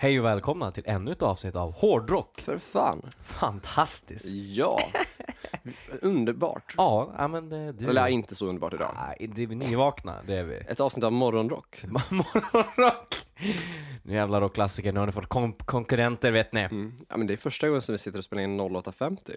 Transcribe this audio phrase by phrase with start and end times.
[0.00, 2.40] Hej och välkomna till ännu ett avsnitt av Hårdrock.
[2.40, 3.10] För fan.
[3.22, 4.26] Fantastiskt.
[4.26, 4.80] Ja.
[6.02, 6.74] Underbart.
[6.76, 7.88] Ja, ja, men eh, du...
[7.88, 8.94] Eller inte så underbart idag.
[8.96, 10.56] Nej, det är vi nyvakna, det är vi.
[10.56, 11.84] Ett avsnitt av Morgonrock.
[12.10, 13.14] Morgonrock!
[14.02, 16.60] Nu jävlar rockklassiker, nu har ni fått kon konkurrenter vet ni.
[16.60, 16.94] Mm.
[17.08, 19.32] Ja, men det är första gången som vi sitter och spelar in 0850.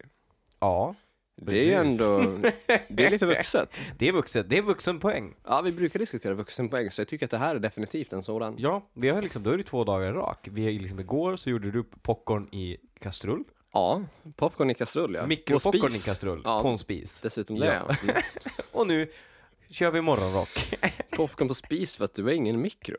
[0.60, 0.96] Ja,
[1.46, 2.02] Det är ju Precis.
[2.02, 2.40] ändå,
[2.90, 3.80] det är lite vuxet.
[3.98, 5.34] det är vuxet, det är vuxenpoäng.
[5.48, 8.56] Ja, vi brukar diskutera vuxenpoäng, så jag tycker att det här är definitivt en sådan.
[8.58, 10.48] Ja, vi har liksom, då är det två dagar i rak.
[10.52, 13.44] Vi liksom igår så gjorde du popcorn i kastrull.
[13.74, 14.04] Ja,
[14.36, 15.26] popcorn i kastrull ja.
[15.26, 16.62] Mikropopcorn i kastrull, Ja.
[16.62, 17.20] på en spis.
[17.22, 17.74] Dessutom det Ja.
[17.88, 17.96] ja.
[18.04, 18.22] Mm.
[18.72, 19.08] Och nu
[19.72, 20.76] kör vi morgonrock.
[21.12, 22.96] Popcorn på spis för att du har ingen mikro.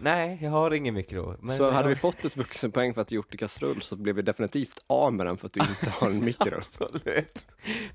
[0.00, 1.36] Nej, jag har ingen mikro.
[1.40, 3.96] Men så hade har- vi fått ett vuxenpoäng för att du gjort i kastrull så
[3.96, 6.54] blev vi definitivt av med den för att du inte har en mikro.
[6.56, 7.46] Absolut.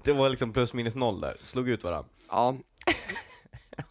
[0.03, 2.09] Det var liksom plus minus noll där, slog ut varandra.
[2.29, 2.57] Ja,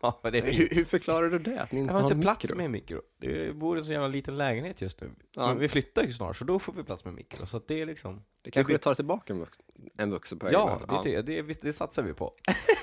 [0.03, 0.59] Ja, det är fint.
[0.61, 1.61] hur, hur förklarar du det?
[1.63, 2.57] Att ni inte Jag har har inte en plats mikro?
[2.57, 3.01] med en mikro.
[3.21, 5.11] Det bor en så jävla liten lägenhet just nu.
[5.37, 5.47] Ja.
[5.49, 7.47] Men vi flyttar ju snart, så då får vi plats med mikro.
[7.47, 8.23] Så att det är liksom...
[8.43, 9.59] Det kanske du tar tillbaka en, vux
[9.99, 12.33] en vuxenpoäng Ja, det, det, det, det, det satsar vi på.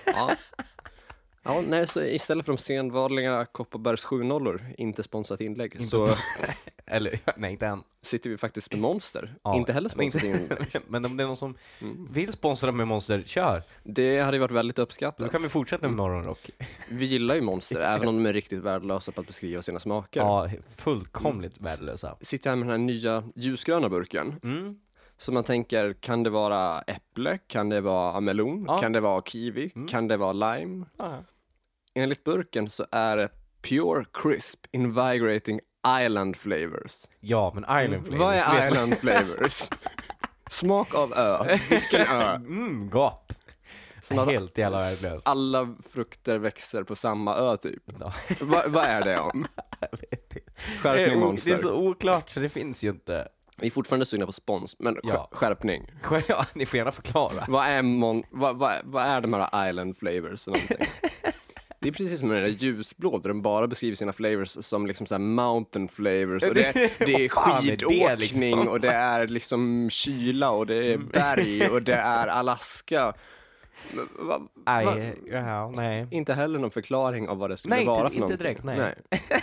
[0.06, 0.36] ja.
[1.46, 6.10] Ja, nej, så istället för de sedvanliga Kopparbergs 7 nollor inte sponsrat inlägg, Inte så
[6.88, 7.84] Eller, nej inte än.
[8.02, 9.36] sitter vi faktiskt med Monster.
[9.44, 10.82] Ja, inte heller men sponsrat inlägg.
[10.88, 12.08] Men om det är någon som Mm.
[12.12, 13.64] vill sponsra med Monster, kör!
[13.84, 15.32] Det hade ju varit väldigt Då uppskattat.
[15.32, 16.50] kan vi fortsätta med morgonrock.
[16.92, 20.20] Vi gillar ju Monster, även om de är riktigt värdelösa på att beskriva sina smaker.
[20.22, 22.16] Ja, fullkomligt värdelösa.
[22.22, 24.40] Sitter här med den här nya ljusgröna burken.
[24.44, 24.80] Mm.
[25.18, 27.38] Så man tänker, kan det vara äpple?
[27.48, 28.66] Kan det vara melon?
[28.68, 28.78] Ja.
[28.78, 29.72] Kan det vara kiwi?
[29.76, 29.88] Mm.
[29.88, 30.86] Kan det vara lime?
[30.98, 31.24] Ja.
[31.96, 33.30] Enligt burken så är det
[33.62, 35.60] Pure Crisp Invigorating
[36.04, 37.06] Island Flavors.
[37.20, 38.20] ja, men Island Flavors.
[38.20, 39.70] Vad är Island Flavors?
[40.52, 41.58] Smak av ö.
[41.70, 42.36] Vilken ö?
[42.36, 43.42] Mm, gott!
[44.04, 45.28] Som att Helt jävla värdelöst.
[45.28, 47.84] alla frukter växer på samma ö typ.
[48.00, 48.14] Ja.
[48.42, 49.48] Va, vad är det om?
[50.82, 51.58] Skärpning är, o- det är monster.
[51.58, 53.28] så oklart så det finns ju inte.
[53.58, 55.30] Vi är fortfarande sugna på spons, men Ja.
[55.32, 55.92] skärpning.
[56.28, 57.46] Ja, ni får gärna förklara.
[57.48, 60.78] Vad är, mon, vad, vad, vad är de här Island Flavors för någonting?
[61.86, 65.08] Det är precis som den där ljusblå där de bara beskriver sina flavors som liksom
[65.08, 68.68] så här mountain flavors och det, det är fan är det, skidåkning liksom?
[68.68, 73.14] och det är liksom kyla och det är berg och det är Alaska.
[73.94, 76.08] Va, va, Nej, ja, nej.
[76.12, 78.64] inte heller någon förklaring av vad det skulle Nej, vara inte- för inte någonting.
[78.64, 78.96] direkt, nej.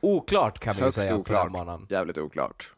[0.00, 1.90] Oklart kan vi Högst säga oklart.
[1.90, 2.70] Jävligt oklart.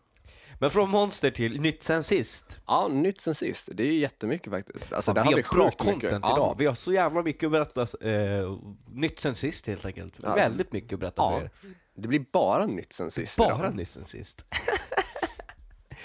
[0.61, 2.61] Men från Monster till nytt sen sist.
[2.67, 3.69] Ja, nytt sen sist.
[3.73, 4.93] Det är ju jättemycket faktiskt.
[4.93, 5.79] Alltså, Fan, det vi har bra mycket.
[5.85, 6.33] content Ja.
[6.37, 6.55] idag.
[6.59, 7.83] Vi har så jävla mycket att berätta.
[8.11, 10.25] Eh, nytt sen sist helt enkelt.
[10.25, 11.75] Alltså, Väldigt mycket att berätta Ja, för er.
[11.97, 13.75] det blir bara nytt sen sist Bara idag.
[13.75, 14.45] nytt sen sist.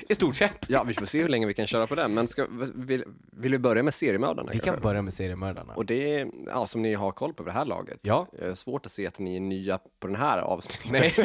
[0.10, 0.66] I stort sett.
[0.70, 2.14] Ja, vi får se hur länge vi kan köra på den.
[2.14, 4.50] Men ska, vill, vill vi börja med seriemördarna?
[4.52, 4.82] Vi kan kanske?
[4.82, 5.74] börja med seriemördarna.
[5.74, 8.00] Och det är, ja, som ni har koll på det här laget.
[8.02, 8.28] Ja.
[8.42, 10.92] Eh, Svårt att se att ni är nya på den här avsnittet.
[10.92, 11.10] Nej,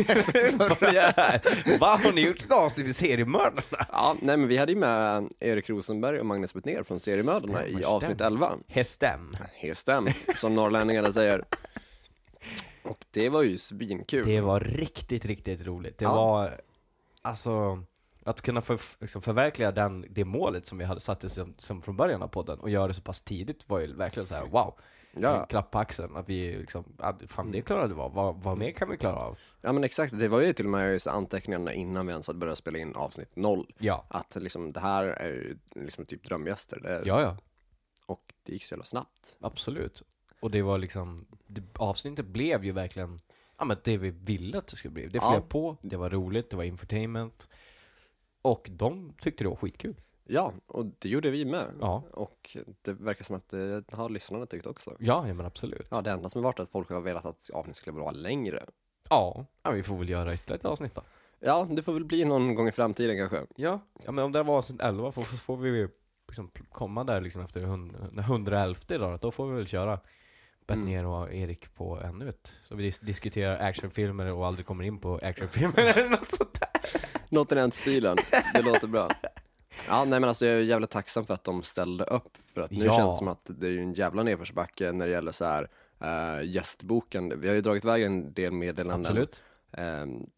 [1.16, 1.78] här.
[1.80, 3.86] Vad har ni gjort ett avsnitt med seriemördarna?
[3.92, 7.84] Ja, nej, men vi hade ju med Erik Rosenberg och Magnus Betnér från seriemördarna i
[7.84, 8.26] avsnitt stämmer.
[8.26, 8.52] 11.
[8.68, 9.36] Hästem.
[9.54, 11.44] Hästem, som norrlänningarna säger.
[12.82, 14.26] Och det var ju svinkul.
[14.26, 15.98] Det var riktigt, riktigt roligt.
[15.98, 16.14] Det Ja.
[16.14, 16.60] var,
[17.22, 17.82] alltså,
[18.24, 21.96] att kunna för, liksom förverkliga den, det målet som vi hade satt som, som från
[21.96, 24.74] början av podden och göra det så pass tidigt var ju verkligen så här: wow.
[25.12, 25.40] Ja.
[25.40, 28.58] En klapp på axeln, att vi liksom, ja, fan det klarade vi av, vad, vad
[28.58, 29.38] mer kan vi klara av?
[29.60, 32.58] Ja men exakt, det var ju till och med anteckningarna innan vi ens hade börjat
[32.58, 33.66] spela in avsnitt 0.
[33.78, 36.80] Ja, Att liksom, det här är ju liksom typ drömgäster.
[36.80, 37.36] Det, ja, ja,
[38.06, 39.36] Och det gick så jävla snabbt.
[39.40, 40.02] absolut.
[40.40, 43.18] Och det var liksom, det, avsnittet blev ju verkligen,
[43.58, 45.06] ja men det vi ville att det skulle bli.
[45.08, 45.30] Det Ja.
[45.32, 47.48] flöt på, det var roligt, det var infotainment.
[48.50, 50.00] Och de tyckte det var skitkul.
[50.24, 51.66] Ja, och det gjorde vi med.
[51.80, 52.02] Ja.
[52.12, 54.96] Och det verkar som att det har lyssnarna tyckt också.
[54.98, 55.86] Ja, ja men absolut.
[55.90, 58.64] Ja, det enda som har varit att folk har velat att avsnittet skulle vara längre.
[59.10, 61.02] Ja, ja vi får väl göra ytterligare ett avsnitt då.
[61.40, 63.46] Ja, det får väl bli någon gång i framtiden kanske.
[63.56, 65.88] Ja, ja men om det var avsnitt 11 får, får vi
[66.28, 70.00] liksom komma där liksom efter hund- 111 idag, då får vi väl köra
[70.66, 72.54] Bettner och Erik på ännu ett.
[72.62, 77.00] Så vi dis- diskuterar actionfilmer och aldrig kommer in på actionfilmer eller något sånt där.
[77.30, 78.16] Något i den stilen.
[78.54, 79.08] Det låter bra.
[79.88, 82.36] Ja, nej men alltså jag är jävligt tacksam för att de ställde upp.
[82.54, 82.96] För att nu Ja.
[82.96, 85.68] känns det som att det är en jävla nedförsbacke när det gäller så här
[86.04, 87.40] uh, gästboken.
[87.40, 89.26] Vi har ju dragit iväg en del meddelanden
[89.72, 89.84] eh,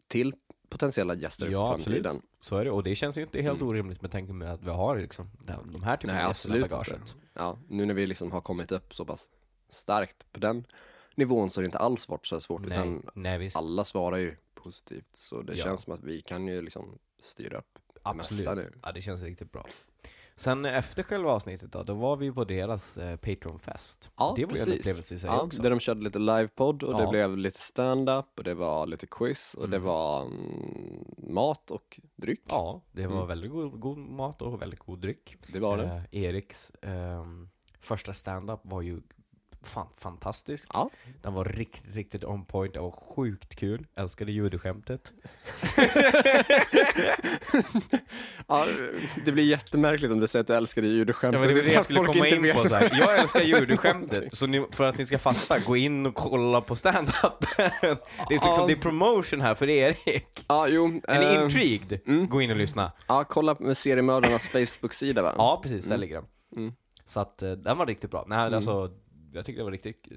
[0.07, 0.33] till
[0.69, 2.05] potentiella gäster Ja, för framtiden.
[2.05, 2.23] absolut.
[2.39, 4.69] Så är det, och det känns ju inte helt orimligt med tanke med att vi
[4.69, 5.29] har liksom
[5.73, 6.93] de här typen Nej, av gästerna i bagaget.
[6.93, 7.11] inte.
[7.33, 9.29] Ja, nu när vi liksom har kommit upp så pass
[9.69, 10.65] starkt på den
[11.15, 12.61] nivån så är det inte alls varit så svårt.
[12.61, 15.15] Nej, Utan nej alla svarar ju positivt.
[15.15, 15.63] Så det Ja.
[15.63, 18.39] känns som att vi kan ju liksom styra upp det Absolut.
[18.39, 18.73] mesta nu.
[18.83, 19.65] Ja, det känns riktigt bra.
[20.35, 24.09] Sen efter själva avsnittet då, då var vi på deras eh, Patreon-fest.
[24.17, 24.79] Ja, det var ju en precis.
[24.79, 25.61] upplevelse i sig Ja, också.
[25.61, 27.09] där de körde lite livepodd och det Ja.
[27.09, 29.87] blev lite stand-up och det var lite quiz och det Mm.
[29.87, 32.41] var mm, mat och dryck.
[32.47, 33.27] Ja, det var Mm.
[33.27, 35.35] väldigt god, god mat och väldigt god dryck.
[35.47, 35.83] Det var det.
[36.11, 37.49] Eh, Eriks ehm,
[37.79, 39.01] första stand-up var ju
[39.63, 40.69] fan, fantastisk.
[40.73, 40.89] Ja.
[41.21, 43.87] Den var riktigt, riktigt on point, det var sjukt kul.
[43.95, 45.13] Älskade judeskämtet.
[48.47, 48.67] ja,
[49.25, 51.39] det blir jättemärkligt om du säger att du älskar Ja, judeskämtet.
[51.41, 52.91] men det var det jag skulle komma inte in vet på så här.
[52.99, 56.75] Jag älskar judeskämtet, så ni, för att ni ska fatta, gå in och kolla på
[56.75, 57.13] stand-up.
[57.57, 58.65] det, är liksom, Ja.
[58.67, 60.45] det är promotion här för Erik.
[60.47, 61.01] Ja, jo.
[61.07, 61.99] Är ni eh, intrigued?
[62.07, 62.27] mm.
[62.29, 62.91] Gå in och lyssna.
[63.07, 65.33] Ja, kolla med seriemördarnas Facebook-sida va?
[65.37, 66.01] Ja, precis, där Mm.
[66.01, 66.25] ligger den.
[66.57, 66.73] Mm.
[67.05, 68.25] Så att eh, den var riktigt bra.
[68.27, 68.53] Nej, Mm.
[68.53, 68.89] alltså,
[69.33, 70.07] jag tyckte det var riktigt,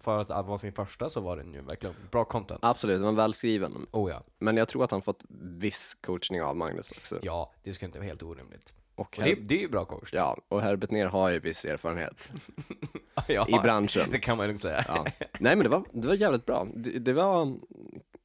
[0.00, 2.60] för att vara sin första så var den ju verkligen bra content.
[2.62, 3.86] Absolut, den var välskriven.
[3.90, 4.22] Oh ja.
[4.38, 7.18] Men jag tror att han fått viss coachning av Magnus också.
[7.22, 8.74] Ja, det ska inte vara helt orimligt.
[8.94, 10.10] Och, Och det, det är ju bra coach.
[10.12, 12.30] ja, och herr Bettner har ju viss erfarenhet
[13.28, 14.10] ja, i branschen.
[14.10, 14.84] det kan man lugnt säga.
[14.88, 15.04] Ja.
[15.40, 16.66] Nej men det var, det var jävligt bra.
[16.74, 17.56] Det, det var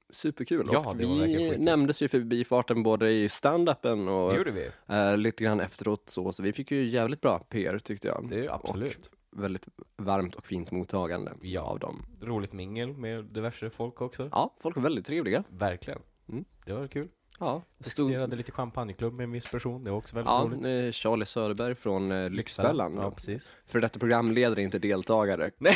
[0.10, 0.69] superkul.
[0.74, 4.69] Ja, och vi nämndes ju förbi farten både i stand-upen och vi.
[4.88, 8.28] eh, lite grann efteråt så, så vi fick ju jävligt bra PR tyckte jag.
[8.30, 9.12] Det är absolut.
[9.32, 11.62] Väldigt varmt och fint mottagande Ja.
[11.62, 12.06] av dem.
[12.22, 14.30] Roligt mingel med diverse folk också.
[14.32, 15.44] Ja, folk var väldigt trevliga.
[15.50, 16.00] Verkligen.
[16.30, 16.46] Mm.
[16.66, 17.08] Det var kul.
[17.40, 20.50] Ja, det stod, Diskuterade lite champagneklubb med en viss person, det var också väldigt ja,
[20.52, 20.86] roligt.
[20.86, 22.96] eh, Charlie Söderberg från eh, Lyxfällan.
[22.96, 23.56] Ja, precis.
[23.68, 25.52] För detta programledare, inte deltagare.
[25.58, 25.76] Nej,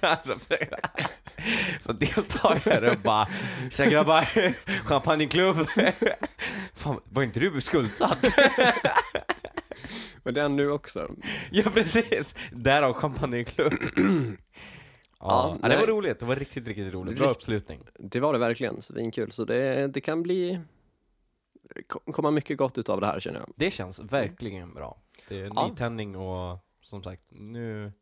[0.00, 0.36] alltså,
[1.80, 3.28] Så deltagare bara
[3.70, 4.22] Tja grabbar,
[4.88, 5.56] champagneklubb.
[6.74, 8.24] Fan, var inte du skuldsatt?
[10.22, 11.10] Men han nu också.
[11.50, 13.72] ja precis, därav champagneklubb.
[15.24, 17.18] Ja, ja, det var roligt, det var riktigt, riktigt roligt.
[17.18, 17.80] Bra uppslutning.
[17.98, 19.32] Det var det verkligen, svinkul.
[19.32, 20.60] Så det, det kan bli
[21.86, 23.48] ko- komma mycket gott utav det här känner jag.
[23.56, 24.98] Det känns verkligen bra.
[25.28, 27.92] Det är nytändning och som sagt, nu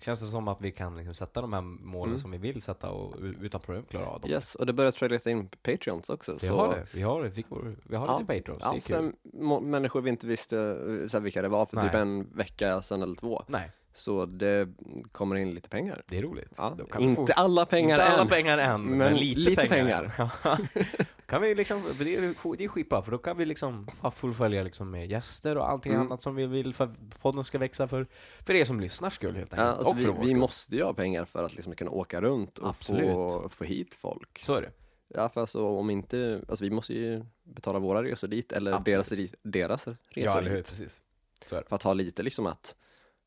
[0.00, 2.18] känns det som att vi kan liksom sätta de här målen Mm.
[2.18, 4.30] som vi vill sätta och utan problem klara av dem.
[4.30, 6.32] Yes, och det börjar traila in på Patreons också.
[6.40, 7.44] Vi så, har det, vi har det, vi,
[7.82, 8.18] vi har Ja.
[8.18, 8.24] det
[8.60, 9.12] Ja, är kul.
[9.22, 12.02] sen, människor vi inte visste eh, så här, vilka det var för typ Nej.
[12.02, 13.42] en vecka sedan eller två.
[13.46, 14.68] Nej, Så det
[15.12, 16.02] kommer in lite pengar.
[16.06, 16.52] det är roligt.
[16.56, 18.28] Ja, inte alla pengar Inte alla än.
[18.28, 20.12] pengar än, men, men lite, lite pengar.
[21.26, 24.62] kan vi liksom, det är, det är skitbra, för då kan vi liksom ha fullfölja
[24.62, 26.06] liksom med gäster och allting Mm.
[26.06, 28.06] annat som vi vill för att podden ska växa för,
[28.46, 29.86] för er som lyssnar skull helt Ja, enkelt.
[29.88, 32.64] alltså, och vi, vi måste ju ha pengar för att liksom kunna åka runt och
[32.64, 33.52] få, Absolut.
[33.52, 34.38] få hit folk.
[34.44, 34.70] Så är det.
[35.14, 39.34] Ja, för alltså, om inte, alltså vi måste ju betala våra resor dit eller Absolut.
[39.42, 40.68] deras, deras resor Ja, dit.
[40.68, 41.02] Precis.
[41.46, 42.74] För att ha lite liksom att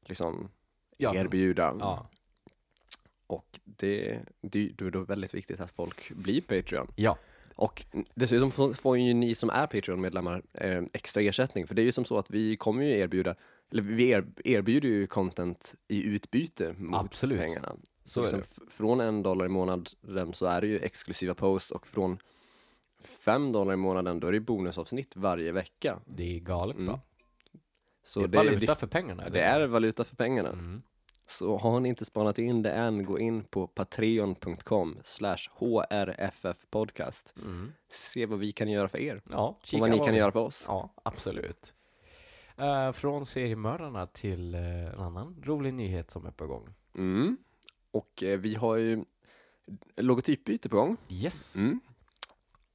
[0.10, 0.50] liksom
[0.98, 1.16] Ja.
[1.16, 1.76] erbjuda.
[1.80, 2.10] Ja.
[3.28, 6.88] Och det, det, det är då väldigt viktigt att folk blir Patreon.
[6.96, 7.18] Ja.
[7.56, 7.86] Och
[8.16, 11.68] dessutom får, får ju ni som är Patreon-medlemmar eh, extra ersättning.
[11.68, 13.36] För det är ju som så att vi kommer ju erbjuda,
[13.72, 17.40] eller vi er, erbjuder ju content i utbyte mot Absolut.
[17.40, 17.76] pengarna.
[18.06, 22.18] Så, liksom, från en dollar i månaden så är det ju exklusiva post och från
[23.04, 26.00] fem dollar i månaden då är det bonusavsnitt varje vecka.
[26.06, 26.98] Det är galet Mm.
[28.04, 29.30] Så det är det, valuta det, för pengarna.
[29.30, 30.50] det är valuta för pengarna.
[30.50, 30.82] Mm.
[31.26, 37.34] Så har ni inte spanat in det än, gå in på patreon.com slash hrffpodcast.
[37.42, 37.72] Mm.
[37.92, 40.40] Se vad vi kan göra för er Ja, och vad ni kan vi- göra för
[40.40, 40.64] oss.
[40.68, 41.74] Ja, absolut.
[42.58, 44.62] Eh, från seriemördarna till eh,
[44.94, 46.74] en annan rolig nyhet som är på gång.
[46.96, 47.38] Mm.
[47.92, 49.04] Och eh, vi har ju
[49.98, 50.98] logotypbyte på gång.
[51.10, 51.80] Yes, Mm.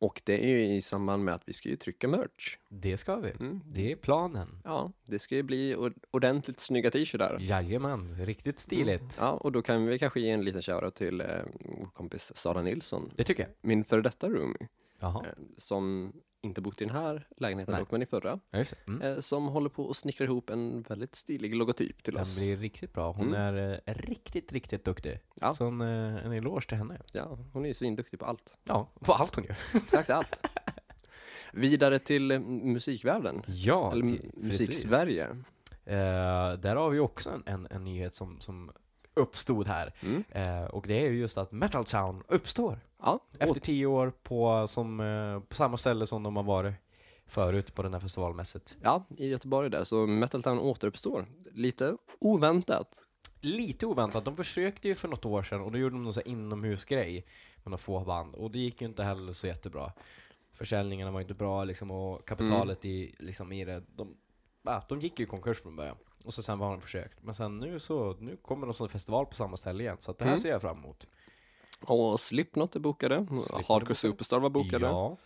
[0.00, 2.56] Och det är ju i samband med att vi ska ju trycka merch.
[2.68, 3.30] det ska vi.
[3.30, 3.60] Mm.
[3.66, 4.60] Det är planen.
[4.64, 7.38] Ja, det ska ju bli or- ordentligt snygga t-shirtar.
[7.40, 9.16] Jajamän, riktigt stiligt.
[9.20, 11.26] Ja, och då kan vi kanske ge en liten shoutout till eh,
[11.64, 13.50] vår kompis Sara Nilsson, Det tycker jag.
[13.60, 14.68] min före detta roomie,
[15.02, 15.22] eh,
[15.56, 17.80] som inte bott i den här lägenheten Nej.
[17.82, 18.64] dock, men i förra, ja.
[18.86, 19.02] Mm.
[19.02, 22.38] eh, som håller på att snickra ihop en väldigt stilig logotyp till Den oss.
[22.38, 23.12] blir riktigt bra.
[23.12, 23.40] Hon Mm.
[23.56, 25.20] är eh, riktigt, riktigt duktig.
[25.34, 25.54] Ja.
[25.54, 27.00] Så en, eh, en eloge till henne.
[27.12, 28.56] Ja, hon är ju svinduktig på allt.
[28.64, 29.56] Ja, på allt hon gör.
[29.74, 30.46] Exakt allt.
[31.52, 34.20] Vidare till musikvärlden, Ja, eller precis.
[34.36, 35.28] musik-Sverige.
[36.58, 38.70] Där har vi också en, en, en nyhet som, som
[39.14, 39.94] uppstod här.
[40.00, 40.24] Mm.
[40.70, 42.80] Och det är ju just att Metal Town uppstår.
[43.02, 46.74] Ja, Efter tio år på, som, eh, på samma ställe som de har varit
[47.26, 48.76] förut på den här festivalmässet.
[48.82, 51.26] Ja, i Göteborg där, så Metal Town återuppstår.
[51.52, 53.04] Lite oväntat.
[53.40, 56.22] Lite oväntat, de försökte ju för något år sedan och då gjorde de någon sån
[56.26, 57.14] här inomhusgrej
[57.56, 59.92] med några få band och det gick ju inte heller så jättebra.
[60.52, 64.16] Försäljningarna var inte bra liksom och kapitalet i, liksom, i det, de,
[64.62, 65.96] ja, de gick ju i konkurs från början.
[66.24, 67.22] Och så sen var de försökt.
[67.22, 70.24] Men sen nu så, nu kommer de som festival på samma ställe igen, så det
[70.24, 70.38] här Mm.
[70.38, 71.06] ser jag fram emot.
[71.80, 73.94] Och Slipknot är bokade, är Hardcore bokade.
[73.94, 74.86] Superstar var bokade.
[74.86, 75.16] Ja,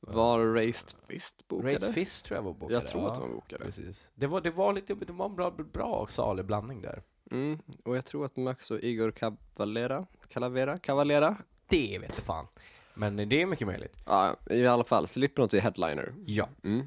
[0.00, 1.68] Var Raised Fist bokade?
[1.72, 2.72] Raise Fist tror jag var bokade.
[2.80, 3.64] Jag tror att de var bokade.
[3.64, 4.06] Precis.
[4.14, 7.02] Det var, det var lite, det var en bra, bra och salig blandning där.
[7.30, 7.58] Mm.
[7.84, 11.36] Och jag tror att Max och Igor Cavalera, Calavera, Cavalera?
[11.66, 12.46] Det vet jag fan.
[12.94, 13.96] Men det är mycket möjligt.
[14.06, 15.06] Ja, i alla fall.
[15.06, 16.14] Slipknot är headliner.
[16.26, 16.48] Ja.
[16.64, 16.86] Mm.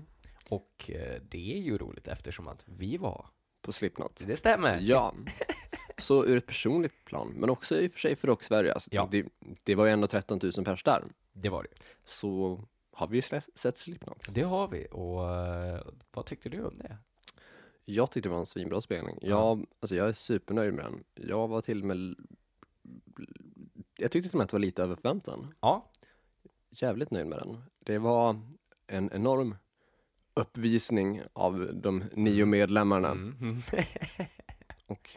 [0.49, 3.25] Och eh, det är ju roligt eftersom att vi var.
[3.61, 4.23] På Slipknot.
[4.27, 4.79] Det stämmer.
[4.81, 5.13] Ja.
[5.97, 8.73] Så ur ett personligt plan, men också i och för sig för Rock Sverige.
[8.73, 9.07] Alltså, Ja.
[9.11, 9.25] det,
[9.63, 11.03] det var ju ändå 13 000 pers där.
[11.33, 11.69] Det var det.
[12.05, 12.61] Så
[12.91, 14.25] har vi slä- sett Slipknot.
[14.29, 14.87] Det har vi.
[14.91, 16.97] Och eh, vad tyckte du om det?
[17.85, 19.17] Jag tyckte det var en svinbra spelning.
[19.21, 19.27] Ja.
[19.29, 21.03] Jag, alltså jag är supernöjd med den.
[21.15, 22.15] Jag var till och med...
[23.97, 25.53] Jag tyckte till och med att det var lite över förväntan.
[25.59, 25.91] Ja.
[26.69, 27.63] Jävligt nöjd med den.
[27.79, 28.39] Det var
[28.87, 29.55] en enorm
[30.33, 33.11] uppvisning av de nio medlemmarna.
[33.11, 33.61] Mm.
[34.87, 35.09] Och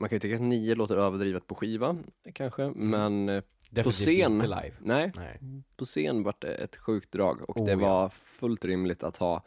[0.00, 1.96] man kan ju tycka att nio låter överdrivet på skiva,
[2.34, 2.90] kanske, Mm.
[2.90, 4.32] men eh, Definitivt scen.
[4.32, 4.72] inte live.
[4.80, 5.38] nej, Nej.
[5.76, 7.78] på scen var det ett sjukt drag och Oh, det ja.
[7.78, 9.42] var fullt rimligt att ha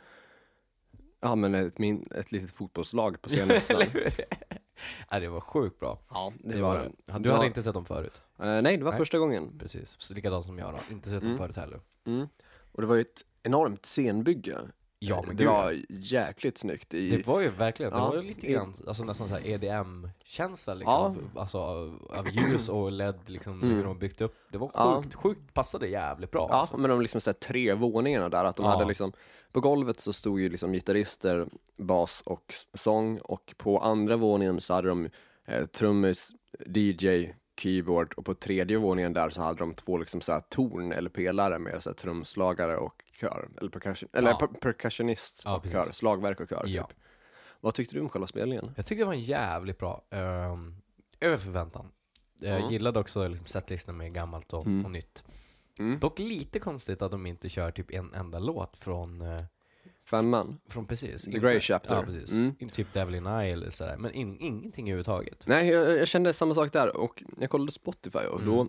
[1.20, 3.82] Ja men ett, min, ett litet fotbollslag på scen nästan.
[5.10, 6.00] Ja, det var sjukt bra.
[6.10, 7.20] ja, det, Det var var det.
[7.20, 8.22] Du hade inte sett dem förut?
[8.40, 9.00] Eh, nej, det var Nej.
[9.00, 9.60] första gången.
[9.60, 9.96] Precis.
[10.00, 10.94] Så likadant som jag då.
[10.94, 11.30] Inte sett Mm.
[11.30, 11.80] dem förut heller.
[12.06, 12.28] Mm.
[12.72, 14.58] Och det var ju ett enormt scenbygge.
[15.10, 16.94] Ja, men det var jäkligt snyggt.
[16.94, 18.10] I, Det var ju verkligen, det Ja.
[18.10, 21.30] var ju lite grann, alltså nästan såhär EDM-känsla liksom.
[21.36, 23.76] Alltså av, ljus och LED liksom, Mm.
[23.76, 24.36] hur de byggt upp.
[24.52, 25.02] Det var Ja.
[25.04, 26.48] sjukt, sjukt, passade jävligt bra.
[26.52, 26.78] Ja, alltså.
[26.78, 28.72] men de liksom så här, tre våningarna där, att de Ja.
[28.72, 29.14] hade liksom
[29.52, 34.74] På golvet så stod ju liksom gitarrister, bas och sång och på andra våningen så
[34.74, 35.10] hade de
[35.46, 36.32] eh, trummis,
[36.66, 40.92] DJ, keyboard och på tredje våningen där så hade de två liksom så här torn
[40.92, 44.38] eller pelare med så här trumslagare och kör, eller percussion, eller Ja.
[44.38, 45.86] per- percussionist Ja, och precis.
[45.86, 46.88] kör, slagverk och kör Ja.
[46.88, 46.98] typ.
[47.62, 48.72] Vad tyckte du om själva spelningen?
[48.76, 50.76] Jag tyckte det var en jävligt bra, um,
[51.20, 51.92] över förväntan.
[52.40, 52.72] Jag Mm.
[52.72, 54.86] gillade också liksom, setlistan med gammalt och, Mm.
[54.86, 55.24] och nytt.
[55.80, 56.00] Mm.
[56.00, 59.42] Dock lite konstigt att de inte kör typ en enda låt från, eh,
[60.06, 60.60] Femman?
[60.68, 61.24] från precis.
[61.24, 61.96] The inte- Grey Chapter.
[61.96, 62.32] Ja, precis.
[62.34, 62.56] Mm.
[62.72, 63.98] Typ Devil in Eye eller sådär.
[63.98, 65.48] Men in, ingenting överhuvudtaget.
[65.48, 68.56] Nej, jag, jag kände samma sak där och jag kollade Spotify och Mm.
[68.56, 68.68] då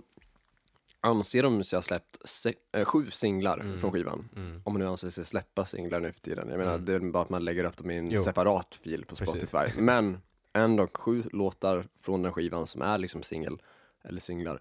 [1.05, 3.79] anser de sig ha släppt se- äh, sju singlar Mm.
[3.81, 4.29] från skivan.
[4.37, 4.63] Mm.
[4.65, 6.49] Om man nu anser sig släppa singlar nu för tiden.
[6.49, 6.85] Jag menar, Mm.
[6.85, 8.23] det är bara att man lägger upp dem i en Jo.
[8.23, 9.29] separat fil på Precis.
[9.49, 9.81] Spotify.
[9.81, 10.19] Men
[10.53, 13.59] ändå sju låtar från den skivan som är liksom singel,
[14.05, 14.61] eller singlar.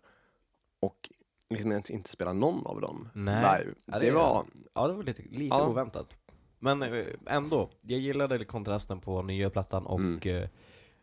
[0.80, 1.10] Och
[1.50, 3.36] liksom inte- inte spela någon av dem Nej.
[3.60, 3.76] live.
[3.86, 5.68] Ja, det, det- var, Ja, det var lite, lite Ja.
[5.68, 6.18] oväntat.
[6.60, 10.20] Men eh, ändå, jag gillade kontrasten på nya plattan och Mm.
[10.44, 10.50] eh,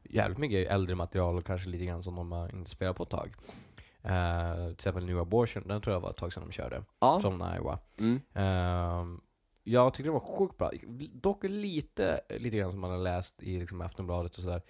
[0.03, 3.09] jävligt mycket äldre material och kanske lite grann som de har inte spelat på ett
[3.11, 3.35] tag.
[4.05, 6.85] Uh, till exempel New Abortion, den tror jag var ett tag sedan de körde.
[7.01, 7.19] ja.
[7.21, 7.79] Från Iowa.
[8.01, 8.21] Mm.
[8.35, 9.21] Ehm,
[9.65, 10.71] jag tyckte det var sjukt bra.
[11.13, 14.63] Dock lite, lite grann som man har läst i liksom Aftonbladet och sådär.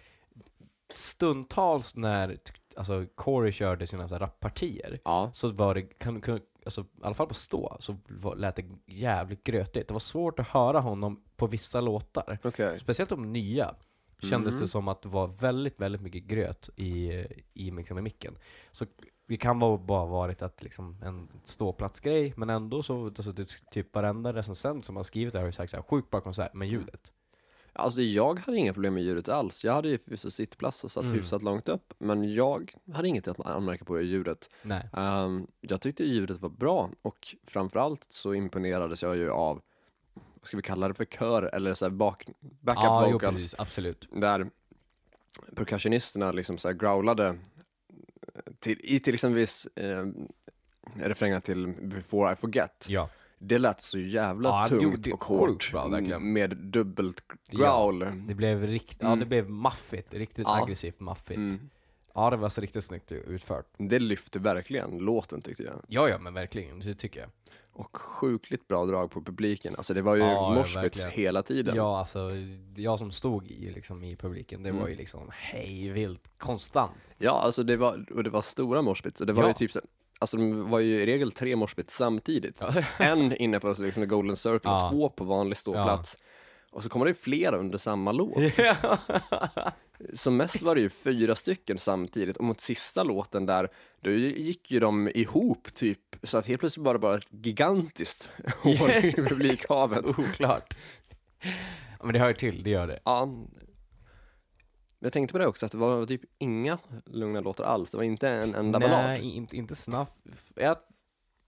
[0.94, 2.38] Stundtals när
[2.76, 5.30] alltså, Corey körde sina så här rappartier ja.
[5.34, 8.64] så var det, kan, kan, alltså, i alla fall på stå, så var, lät det
[8.86, 9.88] jävligt grötigt.
[9.88, 12.38] Det var svårt att höra honom på vissa låtar.
[12.44, 12.78] Okej.
[12.78, 13.74] Speciellt de nya.
[14.22, 14.60] Kändes Mhm.
[14.62, 17.10] det som att det var väldigt, väldigt mycket gröt i,
[17.54, 18.36] i, liksom, i micken.
[18.72, 18.86] Så
[19.30, 23.32] det kan vara bara varit att liksom en ståplatsgrej, men ändå så, alltså,
[23.70, 26.54] typ varenda recensent som har skrivit det här har ju sagt såhär, sjukt bra konsert
[26.54, 27.12] med ljudet.
[27.72, 29.64] Alltså jag hade inga problem med ljudet alls.
[29.64, 31.16] Jag hade ju förvisso sittplats och satt Mm.
[31.16, 31.94] hyfsat långt upp.
[31.98, 34.50] Men jag hade inget att anmärka på i ljudet.
[34.62, 34.88] Nej.
[34.92, 39.60] Ehm, jag tyckte ljudet var bra och framförallt så imponerades jag ju av,
[40.14, 43.34] vad ska vi kalla det för, kör eller så här back, backup jo, vocals.
[43.34, 44.08] precis, absolut.
[44.12, 44.46] där
[45.54, 47.38] percussionisterna liksom så growlade
[48.58, 49.46] till, i till exempel
[49.76, 50.06] eh,
[50.94, 52.86] refrängen till Before I Forget.
[52.88, 53.08] Ja.
[53.38, 55.88] Det lät så jävla Ja, tungt och hårt bra,
[56.20, 58.12] med dubbelt Ja, growl.
[58.28, 60.62] Det blev riktigt, ja det blev maffigt, riktigt Ja.
[60.62, 61.36] aggressivt maffigt.
[61.38, 61.70] Mm.
[62.14, 63.66] Ja, det var så riktigt snyggt utfört.
[63.78, 65.84] Det lyfte verkligen låten tyckte jag.
[65.88, 67.30] Ja, ja, men verkligen, det tycker jag.
[67.72, 69.74] Och sjukligt bra drag på publiken.
[69.76, 71.76] Alltså det var ju Ja, moshpits hela tiden.
[71.76, 72.30] Ja, alltså,
[72.76, 74.90] jag som stod i, liksom, i publiken, det var Mm.
[74.90, 76.92] ju liksom hej vilt, konstant.
[77.18, 79.20] Ja, alltså det var, och det var stora moshpits.
[79.20, 79.48] Och det var Ja.
[79.48, 79.80] ju typ så,
[80.18, 82.56] alltså det var ju i regel tre moshpits samtidigt.
[82.60, 82.72] Ja.
[82.98, 86.16] En inne på liksom, the Golden Circle och två på vanlig ståplats.
[86.72, 88.38] Och så kommer det flera under samma låt.
[90.14, 93.68] Som mest var det ju fyra stycken samtidigt och mot sista låten där,
[94.00, 98.28] då gick ju de ihop typ, så att helt plötsligt var det bara ett gigantiskt
[98.62, 100.04] hål i publikhavet.
[100.18, 100.76] Oklart.
[101.98, 103.00] Ja, men det hör ju till, det gör det.
[103.04, 103.28] Ja.
[104.98, 107.90] Jag tänkte på det också, att det var typ inga lugna låtar alls.
[107.90, 109.04] Det var inte en enda ballad.
[109.04, 110.08] Nej, inte, inte snaff.
[110.54, 110.76] Jag,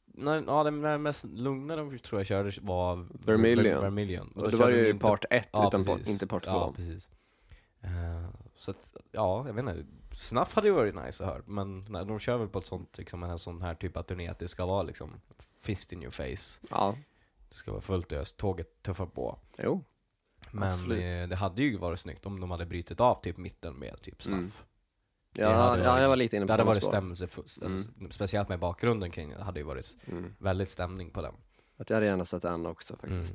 [0.07, 3.65] nej, ja, den den mest lugna de tror jag körde var Vermilion.
[3.77, 4.33] Ver- Vermilion.
[4.35, 6.09] Och det var ju part ett, Ja, utan precis.
[6.11, 6.51] inte part två.
[6.51, 7.09] Ja, precis.
[7.83, 9.87] Eh, så att, ja, jag vet inte.
[10.15, 12.99] Snuff hade ju varit nice att höra, men nej, de kör väl på ett sånt,
[12.99, 15.21] liksom, en sån här typ av turné att det ska vara liksom
[15.61, 16.61] fist in your face.
[16.71, 16.97] Ja.
[17.49, 19.39] det ska vara fullt ös, tåget tuffar på.
[19.59, 19.85] Jo,
[20.51, 24.03] Men eh, det hade ju varit snyggt om de hade brutit av typ mitten med
[24.03, 24.39] typ snaff.
[24.39, 24.51] Mm.
[25.35, 27.59] Det ja, hade ja, varit- jag var lite inne på Det hade samma varit stämmelsefullt,
[27.65, 30.35] alltså, speciellt med bakgrunden kring det, hade ju varit Mm.
[30.39, 31.35] väldigt stämning på den.
[31.77, 33.35] Att jag hade gärna sett en också faktiskt.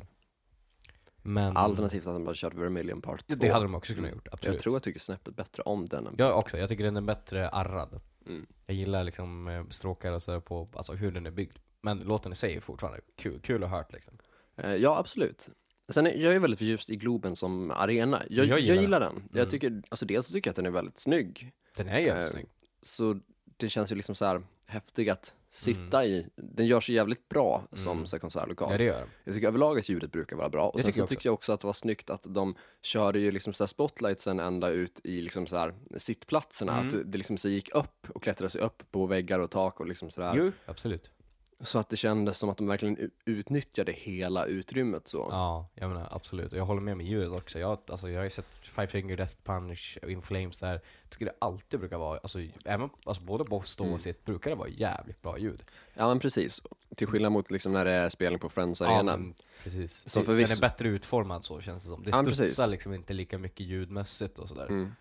[1.27, 3.35] Men Alternativt att de bara kört Vermilion Part 2.
[3.37, 4.53] det hade de också kunnat gjort, absolut.
[4.53, 7.01] Jag tror jag tycker snäppet bättre om den än Jag också, jag tycker den är
[7.01, 8.01] bättre arrad.
[8.27, 8.45] Mm.
[8.65, 11.57] Jag gillar liksom eh, stråkar och sådär på, alltså hur den är byggd.
[11.81, 14.17] Men låten i sig är fortfarande kul, kul att höra liksom.
[14.57, 15.49] Eh, Ja, absolut.
[15.89, 18.21] Sen är jag är väldigt förtjust i Globen som arena.
[18.29, 19.23] Jag, Jag jag, gillar gillar, den.
[19.31, 19.49] Jag Mm.
[19.49, 21.51] tycker, alltså dels tycker jag att den är väldigt snygg.
[21.75, 22.41] Den är jävligt Eh.
[22.81, 23.19] Så
[23.57, 26.25] det känns ju liksom så här häftig att sitta i.
[26.35, 28.19] Den gör sig jävligt bra som Mm.
[28.19, 28.71] konsertlokal.
[28.71, 29.05] Ja det gör.
[29.23, 30.69] Jag tycker överlag att ljudet brukar vara bra.
[30.69, 32.55] Och Det sen tycker jag så tycker jag också att det var snyggt att de
[32.81, 36.73] körde ju liksom så spotlightsen ända ut i liksom så här sittplatserna.
[36.79, 36.87] Mm.
[36.87, 39.87] Att det liksom så gick upp och klättrade sig upp på väggar och tak och
[39.87, 40.33] liksom sådär.
[40.35, 41.11] Jo, absolut.
[41.61, 45.27] Så att det kändes som att de verkligen utnyttjade hela utrymmet så.
[45.31, 46.53] Ja, jag menar absolut.
[46.53, 47.59] Jag håller med med ljudet också.
[47.59, 50.71] Jag, alltså, jag har ju sett Five Finger Death Punch, In Flames där.
[51.01, 53.99] Jag tycker det alltid brukar vara, alltså, även, alltså både på stå och Mm.
[53.99, 55.61] sitt brukar det vara jävligt bra ljud.
[55.93, 56.61] Ja men precis.
[56.95, 59.17] Till skillnad mot liksom när det är spelning på Friends Arena.
[59.17, 59.33] men
[59.63, 60.07] precis.
[60.07, 62.03] Förvisso- Den är bättre utformad så känns det som.
[62.03, 62.67] Det Ja, studsar precis.
[62.67, 64.67] liksom inte lika mycket ljudmässigt och sådär.
[64.67, 64.91] Mm.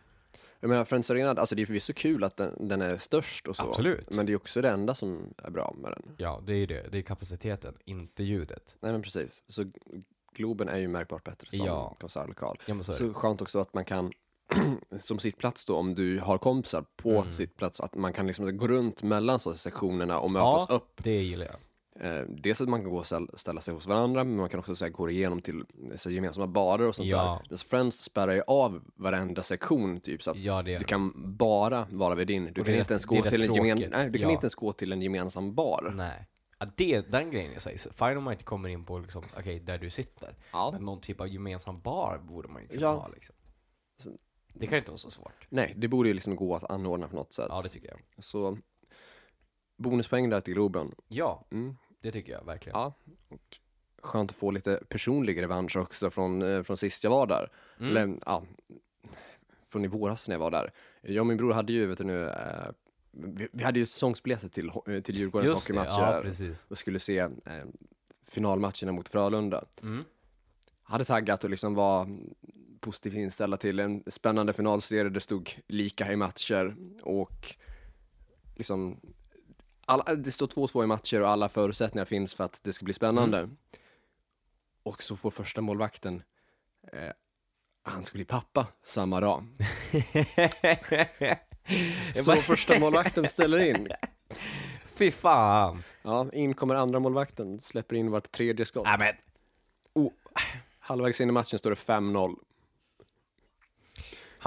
[0.66, 3.56] Jag menar Friends Arena, alltså det är förvisso kul att den, den är störst och
[3.56, 3.62] så.
[3.68, 4.10] Absolut.
[4.14, 6.02] Men det är också det enda som är bra med den.
[6.16, 6.86] Ja, det är ju det.
[6.92, 8.76] Det är kapaciteten, inte ljudet.
[8.80, 9.44] Nej men precis.
[9.48, 9.64] Så
[10.34, 11.96] Globen är ju märkbart bättre som Ja.
[12.00, 12.58] konsertlokal.
[12.66, 14.10] Ja så Så skönt också att man kan
[15.00, 17.32] som sittplats då, om du har kompisar på Mm.
[17.32, 20.74] sittplats, att man kan liksom gå runt mellan så sektionerna och mötas Ja.
[20.74, 20.90] upp.
[21.02, 21.56] Det gillar jag.
[22.00, 24.60] Eh, dels att man kan gå och ställ- ställa sig hos varandra, men man kan
[24.60, 27.42] också så här, gå igenom till så, gemensamma barer och sånt Ja.
[27.50, 27.56] där.
[27.56, 32.14] Friends spärrar ju av varenda sektion typ, så att Ja, är du kan bara vara
[32.14, 32.44] vid din.
[32.44, 34.28] Du kan är inte rätt- ens är gå rätt till en gemen, nej, du kan
[34.28, 34.32] Ja.
[34.32, 35.92] inte ens gå till en gemensam bar.
[35.96, 36.26] Nej.
[36.58, 37.78] Ja, det, den grejen jag säger.
[37.78, 40.34] Fine om man inte kommer in på liksom, okej, där du sitter.
[40.52, 40.70] Ja.
[40.72, 43.34] Men någon typ av gemensam bar borde man ju kunna ha liksom.
[44.54, 45.46] Det kan ju inte vara så svårt.
[45.48, 47.46] Nej, det borde ju liksom gå att anordna på något sätt.
[47.48, 48.24] Ja, det tycker jag.
[48.24, 48.58] Så
[49.78, 50.94] bonuspoäng där till Globen.
[51.08, 51.76] Ja, Mm.
[52.00, 52.78] Det tycker jag verkligen.
[52.78, 52.94] Ja,
[53.28, 53.58] och
[54.02, 57.50] skönt att få lite personlig revansch också från, eh, från sist jag var där.
[57.78, 57.90] Mm.
[57.90, 58.42] Eller, ja,
[59.68, 60.72] från i våras när jag var där.
[61.02, 62.68] Jag och min bror hade ju, vet du nu, eh,
[63.10, 66.66] vi, vi hade ju säsongsbiljetter till, eh, till Djurgårdens Just det, hockeymatcher ja där precis.
[66.68, 67.30] och skulle se eh,
[68.24, 69.64] finalmatcherna mot Frölunda.
[69.82, 70.04] Mm.
[70.82, 72.18] Hade taggat och liksom var
[72.80, 75.10] positivt inställda till en spännande finalserie.
[75.10, 77.54] Det stod lika i matcher och
[78.54, 79.00] liksom
[79.86, 82.94] alla, det står 2-2 i matcher och alla förutsättningar finns för att det ska bli
[82.94, 83.38] spännande.
[83.38, 83.56] Mm.
[84.82, 86.22] Och så får första målvakten
[86.92, 87.10] eh,
[87.82, 89.44] han ska bli pappa samma dag.
[92.24, 93.88] Så första målvakten ställer in.
[94.84, 95.82] Fy fan!
[96.02, 98.84] Ja, in kommer andra målvakten, släpper in vart tredje skott.
[98.84, 99.14] Nej men,
[100.78, 102.34] Halvvägs in i matchen står det 5-0.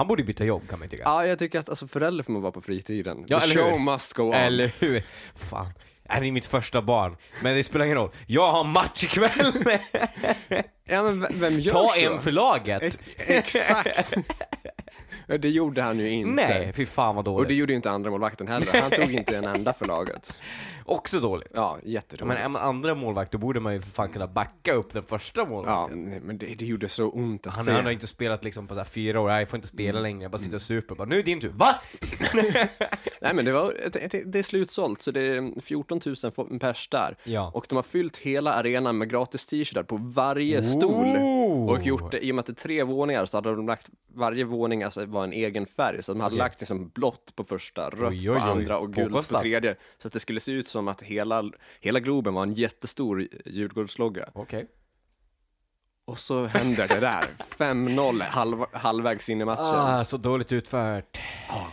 [0.00, 1.02] Han borde byta jobb kan man ju tycka.
[1.06, 3.24] Ja, jag tycker att alltså, förälder får man vara på fritiden.
[3.28, 3.70] Ja, The eller hur?
[3.70, 4.34] show must go on.
[4.34, 5.02] Eller hur?
[5.34, 5.72] Fan.
[6.08, 8.10] Han är mitt första barn, men det spelar ingen roll.
[8.26, 9.52] Jag har match ikväll!
[10.84, 12.00] Ja, men vem gör Ta så?
[12.12, 12.82] en för laget!
[12.82, 12.98] Ex-
[13.56, 14.14] Exakt!
[15.26, 16.32] Det gjorde han ju inte.
[16.34, 17.48] Nej, fy fan vad Och dåligt.
[17.48, 18.80] det gjorde ju inte andra målvakten heller.
[18.82, 20.38] Han tog inte en enda för laget.
[20.90, 21.52] Också dåligt.
[21.54, 22.40] Ja, Men jättedåligt.
[22.40, 25.40] är man andra målvakt, då borde man ju för fan kunna backa upp den första
[25.40, 26.04] Ja, målvakten.
[26.04, 27.72] nej, men det, det gjorde så ont att Han, se.
[27.72, 29.90] han har inte spelat liksom på så här fyra år, Nej, jag får inte spela
[29.98, 30.02] Mm.
[30.02, 30.94] längre, jag bara sitter och super.
[30.94, 31.48] Bara, nu är din tur.
[31.54, 31.74] Va?
[33.20, 36.88] Nej men det, var, det, det är slutsålt, så det är 14 000 fo- pers
[36.88, 37.16] där.
[37.24, 37.50] Ja.
[37.54, 41.06] Och de har fyllt hela arenan med gratis t-shirtar på varje stol.
[41.70, 43.88] Och gjort det, i och med att det är tre våningar så hade de lagt,
[44.14, 46.02] varje våning alltså var en egen färg.
[46.02, 48.50] Så de hade lagt liksom blått på första, rött Oj, oj, på oj.
[48.50, 49.76] andra och gult på tredje.
[50.02, 51.44] Så att det skulle se ut som att hela,
[51.80, 54.28] hela Globen var en jättestor Djurgårdslogga.
[54.32, 54.66] Okej.
[56.04, 57.24] Och så händer det där,
[57.58, 59.64] 5-0 halv, halvvägs in i matchen.
[59.64, 61.20] Ah, så dåligt utfört.
[61.48, 61.72] Ja.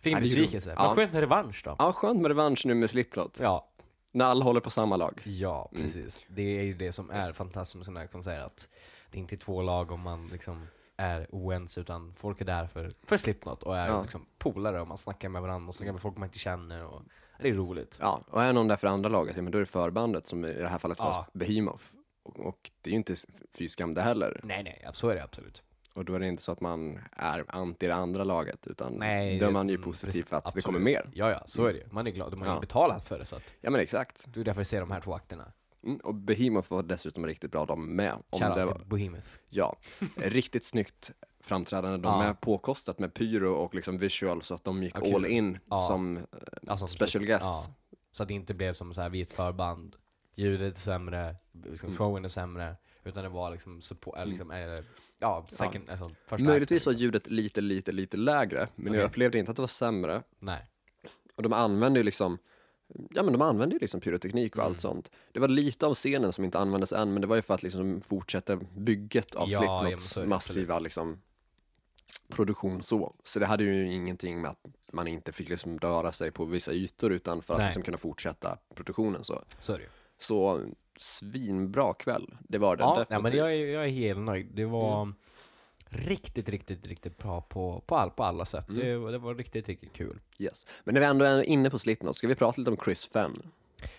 [0.00, 0.74] Fick Ja, en besvikelse.
[0.76, 0.86] ja.
[0.86, 1.76] Men skönt med revansch då.
[1.78, 3.38] Ja, skönt med revansch nu med slipplott.
[3.42, 3.68] Ja,
[4.12, 5.20] När alla håller på samma lag.
[5.24, 5.82] ja Mm.
[5.84, 6.20] precis.
[6.28, 8.68] Det är ju det som är fantastiskt med sådana här konserter, att
[9.10, 12.66] det är inte är två lag om man liksom är oense, utan folk är där
[12.66, 14.02] för, för Slipknot och är Ja.
[14.02, 17.02] liksom polare och man snackar med varandra och snackar med folk man inte känner och
[17.40, 17.98] det är roligt.
[18.00, 20.44] Ja, och är någon där för andra laget, ja, men då är det förbandet som
[20.44, 21.26] i det här fallet var Ja.
[21.32, 21.84] Behemoth.
[22.22, 23.14] Och, och det är ju inte
[23.58, 24.40] fy skam det heller.
[24.42, 25.62] Nej, nej, så är det absolut.
[25.94, 29.38] Och då är det inte så att man är anti det andra laget, utan Nej,
[29.38, 30.64] då är man ju mm, positiv precis, för att det absolut.
[30.64, 31.10] kommer mer.
[31.14, 31.84] Ja, ja, så är det ju.
[31.90, 32.30] Man är glad.
[32.32, 32.60] De har ju Ja.
[32.60, 34.24] betalat för det, så att Ja men exakt.
[34.34, 35.52] det är därför jag ser de här två akterna.
[35.86, 38.12] Mm, och Behemoth var dessutom riktigt bra de med.
[38.12, 39.28] Om det Shoutout var, till Behemoth.
[39.48, 39.76] ja,
[40.16, 41.98] riktigt snyggt framträdande.
[41.98, 42.24] De Ja.
[42.24, 45.14] är påkostat med pyro och liksom visual så att de gick Ja, kul.
[45.14, 45.80] all in Ja.
[45.80, 46.22] som eh,
[46.66, 47.44] Alltså, special guests.
[47.46, 47.66] Ja,
[48.12, 49.96] så att det inte blev som så här vit förband
[50.34, 51.98] ljudet är sämre, liksom Mm.
[51.98, 52.76] showen är sämre.
[53.04, 54.28] Utan det var liksom, support, mm.
[54.28, 54.84] liksom eh,
[55.18, 57.04] ja, second, alltså första Möjligtvis var liksom.
[57.04, 59.06] ljudet lite, lite, lite lägre, men jag Okej.
[59.06, 60.22] upplevde inte att det var sämre.
[60.38, 60.66] Nej.
[61.36, 62.38] Och de använde ju liksom
[63.10, 64.72] Ja men de använde ju liksom pyroteknik och Mm.
[64.72, 65.10] allt sånt.
[65.32, 67.62] Det var lite av scenen som inte användes än, men det var ju för att
[67.62, 71.20] liksom fortsätta bygget av Ja, ja, Slipknots massiva liksom
[72.28, 73.14] produktion så.
[73.24, 74.60] Så det hade ju ingenting med att
[74.92, 77.66] man inte fick liksom röra sig på vissa ytor utan för att Nej.
[77.66, 79.42] liksom kunna fortsätta produktionen så.
[79.58, 79.90] Så är det ju.
[80.18, 80.60] Så
[80.98, 83.22] svinbra kväll, det var det Ja, ja, definitivt.
[83.22, 84.46] men jag är, jag är helt nöjd.
[84.54, 85.14] Det var Mm.
[85.96, 88.68] Riktigt, riktigt, riktigt bra på, på, all, på alla sätt.
[88.68, 88.80] Mm.
[88.80, 90.20] Det, var- det var riktigt, riktigt kul.
[90.38, 90.66] Yes.
[90.84, 93.42] Men när vi ändå är inne på Slipknot, ska vi prata lite om Chris Fenn?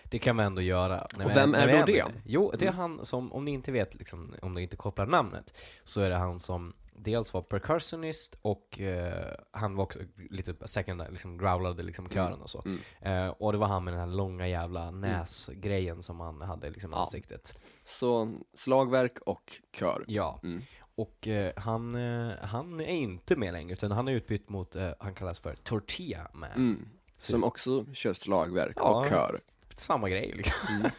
[0.04, 1.06] Det kan vi ändå göra.
[1.16, 2.04] När Och vem när är då ändå- det?
[2.26, 2.78] Jo, det är Mm.
[2.80, 6.16] han som, om ni inte vet, liksom, om ni inte kopplar namnet, så är det
[6.16, 9.98] han som dels var percussionist och eh, han var också
[10.30, 12.64] lite second, liksom growlade liksom kören och så.
[12.66, 12.78] Mm.
[13.26, 16.90] Eh, och det var han med den här långa jävla näsgrejen som han hade liksom
[16.90, 17.00] i Ja.
[17.00, 17.60] ansiktet.
[17.84, 20.04] Så slagverk och kör.
[20.08, 20.40] Ja.
[20.42, 20.62] Mm.
[20.98, 24.90] Och eh, han, eh, han är inte med längre, utan han är utbytt mot, eh,
[24.98, 26.50] han kallas för Tortilla Man.
[26.50, 26.88] Mm.
[27.18, 29.34] Som också kör slagverk Ja, och kör.
[29.34, 30.90] s- Samma grej liksom.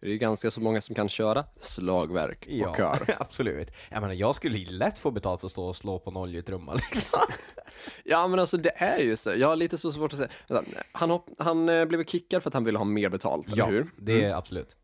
[0.00, 3.14] Det är ju ganska så många som kan köra slagverk och kör.
[3.20, 3.68] absolut.
[3.90, 6.74] Jag menar, jag skulle lätt få betalt för att stå och slå på en oljetrumma
[6.74, 7.18] liksom.
[8.04, 10.62] Ja men alltså det är ju så, jag har lite så svårt att säga.
[10.92, 13.78] Han, hopp, han eh, blev kickad för att han ville ha mer betalt, ja, eller
[13.78, 13.90] hur?
[13.96, 14.38] det är Mm.
[14.38, 14.76] absolut.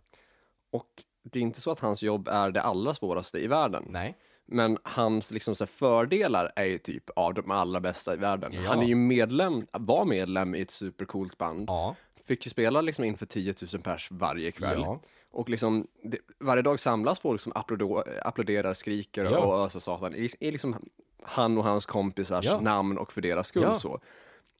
[0.72, 0.88] Och
[1.24, 3.84] det är inte så att hans jobb är det allra svåraste i världen.
[3.88, 4.18] Nej.
[4.46, 8.52] Men hans liksom, så fördelar är ju typ av de allra bästa i världen.
[8.52, 8.60] Ja.
[8.60, 11.64] Han är ju medlem, var medlem i ett supercoolt band.
[11.68, 11.96] Ja.
[12.24, 14.80] Fick ju spela liksom inför 10 000 pers varje kväll.
[14.80, 15.00] Ja.
[15.30, 17.52] Och liksom, det, varje dag samlas folk som
[18.24, 19.38] applåderar, skriker Ja.
[19.38, 20.14] och öser satan.
[20.14, 20.76] I, I liksom
[21.22, 22.60] han och hans kompisars Ja.
[22.60, 23.74] namn och för deras skull Ja.
[23.74, 24.00] så.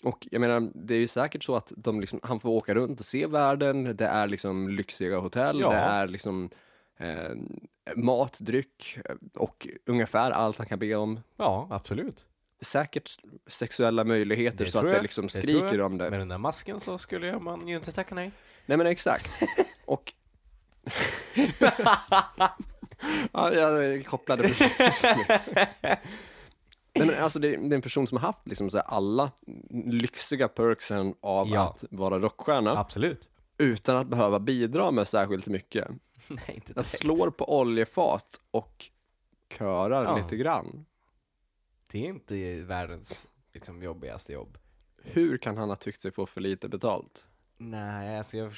[0.03, 3.01] Och jag menar, det är ju säkert så att de liksom, han får åka runt
[3.01, 6.51] och se världen, det är liksom lyxiga hotell, det är liksom
[6.98, 7.30] eh,
[7.96, 11.20] mat, dryck eh, och ungefär allt han kan be om.
[11.37, 12.26] Ja, absolut.
[12.62, 13.11] Säkert
[13.46, 15.87] sexuella möjligheter Det så att det liksom Det skriker jag.
[15.87, 16.11] om det.
[16.11, 18.33] Med den där masken så skulle jag- man ju inte tacka nej.
[18.66, 19.40] Nej men exakt.
[19.87, 20.12] Och...
[23.33, 25.04] ja, jag kopplade precis.
[26.98, 29.30] Men alltså det, det är en person som har haft liksom så alla
[29.87, 31.61] lyxiga perksen av Ja.
[31.70, 33.28] att vara rockstjärna Absolut.
[33.59, 35.88] utan att behöva bidra med särskilt mycket.
[36.30, 36.88] Nej, inte Jag direkt.
[36.88, 38.90] slår på oljefat och
[39.58, 40.16] körar Ja.
[40.16, 40.84] lite grann.
[41.87, 44.58] Det är inte världens liksom, jobbigaste jobb.
[45.02, 47.26] Hur kan han ha tyckt sig få för lite betalt?
[47.56, 48.52] Nej, alltså jag,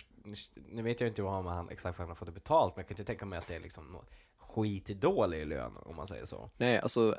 [0.54, 2.94] nu vet jag inte vad han exakt vad han har fått betalt, men jag kan
[2.94, 3.96] inte tänka mig att det är liksom
[4.38, 6.50] skitdålig lön, om man säger så.
[6.56, 7.14] Nej, alltså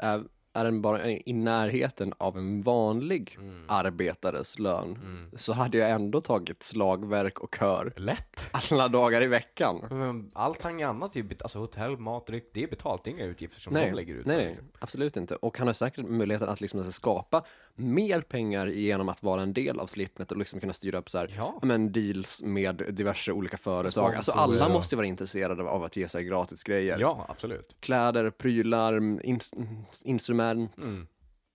[0.53, 3.63] är, den bara i närheten av en vanlig Mm.
[3.67, 5.31] arbetares lön Mm.
[5.38, 8.49] så hade jag ändå tagit slagverk och kör Lätt!
[8.71, 9.86] alla dagar i veckan.
[9.89, 13.12] Men allting annat, är ju bet- alltså hotell, mat, dryck, det är betalt, det är
[13.12, 14.25] inga utgifter som Nej, de lägger ut.
[14.25, 14.65] nej, nej, liksom.
[14.79, 15.36] absolut inte.
[15.36, 17.43] Och han har säkert möjligheten att liksom skapa
[17.79, 21.17] mer pengar genom att vara en del av Slipnet och liksom kunna styra upp så
[21.17, 21.59] här, Ja.
[21.63, 24.15] men deals med diverse olika företag.
[24.15, 26.97] Alltså alla måste vara intresserade av att ge sig gratis grejer.
[26.99, 27.75] ja, absolut.
[27.79, 30.77] Kläder, prylar, ins- instrument.
[30.83, 31.07] Mm.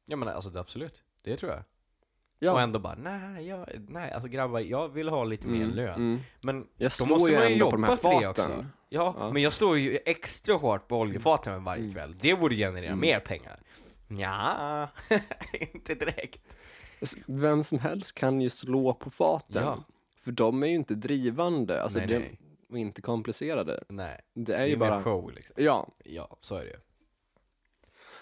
[0.07, 1.63] Ja men alltså absolut, det tror jag.
[2.39, 2.53] Ja.
[2.53, 5.95] Och ändå bara, nej, jag, nej, alltså grabbar, jag vill ha lite mer Mm, lön.
[5.95, 6.21] mm.
[6.41, 8.65] Men Jag då måste ju man ju ändå på de här jobba för det också.
[8.89, 9.31] Ja, Ja.
[9.33, 11.95] men jag slår ju extra hårt på oljefaten varje Mm.
[11.95, 12.15] kväll.
[12.21, 13.01] Det borde generera Mm.
[13.01, 13.61] mer pengar.
[14.19, 14.89] Ja,
[15.75, 16.57] inte direkt.
[17.01, 19.63] Alltså, Vem som helst kan ju slå på faten.
[19.65, 19.85] Ja.
[20.17, 22.39] För de är ju inte drivande, alltså Nej, det, nej.
[22.71, 23.85] och inte komplicerade.
[23.89, 25.03] Nej, Det är det är ju bara...
[25.03, 25.55] show liksom.
[25.59, 26.77] Ja, Ja, så är det ju.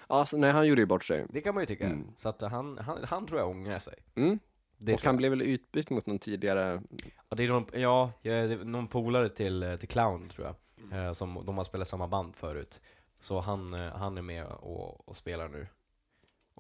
[0.07, 1.27] alltså nej han gjorde ju bort sig.
[1.29, 1.87] Det kan man ju tycka.
[1.87, 2.07] Mm.
[2.17, 3.95] Så att han, han, han tror jag ångrar sig.
[4.15, 4.39] Mm.
[4.79, 6.83] Det och han blev väl utbytt mot någon tidigare...
[7.29, 10.55] Ja, det är någon, ja, är någon polare till, till Clown tror jag.
[10.85, 11.07] Mm.
[11.07, 12.81] Eh, som, de har spelat samma band förut.
[13.19, 15.67] Så han, eh, han är med och, och spelar nu.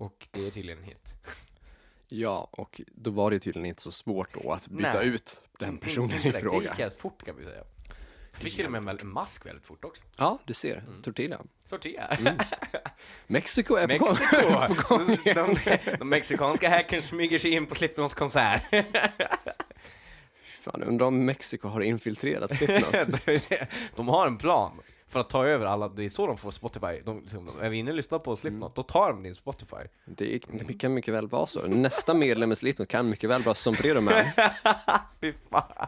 [0.00, 1.14] Och det är tydligen en hit.
[2.08, 5.06] Ja, och då var det tydligen inte så svårt då att byta Nej.
[5.08, 6.34] ut den personen Mm, i direkt.
[6.44, 6.70] Det fråga.
[6.70, 7.64] gick helt fort kan vi säga.
[8.32, 10.02] Jag fick till och med en mask väldigt fort också.
[10.16, 10.76] Ja, du ser.
[10.76, 11.02] Mm.
[11.02, 11.40] Tortilla.
[11.68, 12.06] Tortilla.
[12.06, 12.34] Mm.
[13.26, 14.14] Mexiko är på gång.
[14.20, 14.74] Mexiko!
[14.74, 15.06] på gång.
[15.24, 18.62] de, de, de mexikanska hackers smyger sig in på Slipknot-konsert.
[20.62, 23.20] Fan, undrar om Mexiko har infiltrerat Slipknot.
[23.96, 27.00] de har en plan för att ta över alla, det är så de får Spotify.
[27.04, 29.76] De, liksom, är vi inne och lyssnar på Slipknot, då tar de din Spotify.
[30.04, 31.66] Det, är- det kan mycket väl vara så.
[31.66, 34.14] Nästa medlem i Slipknot kan mycket väl vara Sombrero Man.
[35.20, 35.86] Fy fan.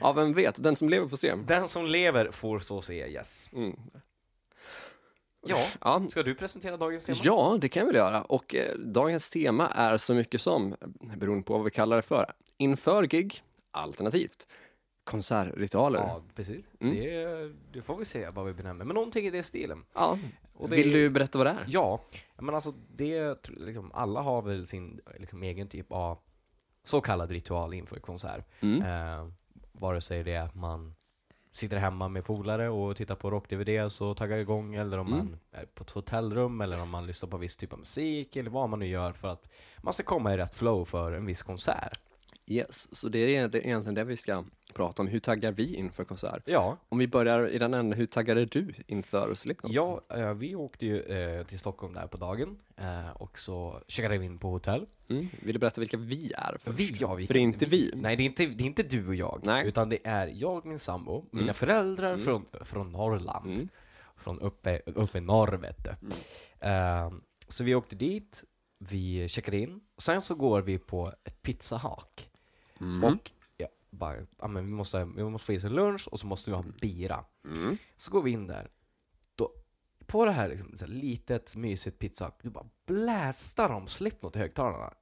[0.00, 0.62] Ja, vem vet?
[0.62, 1.34] Den som lever får se.
[1.34, 3.50] Den som lever får så se, yes.
[3.52, 3.76] Mm.
[5.46, 6.02] Ja, Ja.
[6.10, 7.18] ska du presentera dagens tema?
[7.22, 8.22] Ja, det kan jag väl göra.
[8.22, 10.76] Och eh, dagens tema är så mycket som,
[11.16, 14.48] beroende på vad vi kallar det för, inför gig, alternativt,
[15.08, 15.98] konsertritualer.
[15.98, 16.06] Ja.
[16.08, 16.64] Ja, precis.
[16.80, 16.94] Mm.
[16.94, 18.84] Det, det får vi se vad vi benämner.
[18.84, 19.84] Men någonting i det stilen.
[20.54, 21.64] Och det- Vill du berätta vad det är?
[21.68, 22.00] Ja,
[22.38, 26.18] men alltså det, liksom, alla har väl sin liksom, egen typ av
[26.84, 28.44] så kallad ritual inför konsert.
[28.60, 28.82] Mm.
[28.82, 29.28] Eh,
[29.72, 30.94] vare sig det är att man
[31.50, 35.18] sitter hemma med polare och tittar på rock-DVDs och taggar igång, eller om Mm.
[35.18, 38.50] man är på ett hotellrum, eller om man lyssnar på viss typ av musik, eller
[38.50, 39.48] vad man nu gör för att
[39.82, 42.00] man ska komma i rätt flow för en viss konsert.
[42.46, 44.44] Yes, så det är egentligen det vi ska
[44.78, 45.08] prata om.
[45.08, 46.42] Hur taggar vi inför konsert?
[46.46, 49.72] Ja, Om vi börjar i den änden, hur taggade du inför Slipknot?
[49.72, 54.18] ja eh, vi åkte ju eh, till Stockholm där på dagen, eh, och så checkade
[54.18, 54.86] vi in på hotell.
[55.10, 55.28] Mm.
[55.42, 56.78] Vill du berätta vilka vi är först?
[56.80, 57.92] Vi, ja, vi För det är inte vi.
[57.96, 59.66] Nej, det är inte, det är inte du och jag, Nej.
[59.68, 61.54] utan det är jag, min sambo, mina Mm.
[61.54, 62.24] föräldrar Mm.
[62.24, 63.46] från, från Norrland.
[63.50, 63.68] Mm.
[64.16, 65.90] Från uppe, uppe i norr vet du.
[66.60, 68.44] Ehm, så vi åkte dit,
[68.78, 72.30] vi checkade in, och sen så går vi på ett pizzahak.
[72.80, 73.04] Mm.
[73.04, 73.30] Och
[73.90, 76.50] bara, ja, men vi, måste, vi måste få i oss en lunch och så måste
[76.50, 77.24] vi ha en bira.
[77.44, 77.76] Mm.
[77.96, 78.68] Så går vi in där,
[79.34, 79.52] då,
[80.06, 84.38] på det här, liksom, så här litet mysigt pizzahak, du bara blästar de Slipknot i
[84.38, 84.94] högtalarna.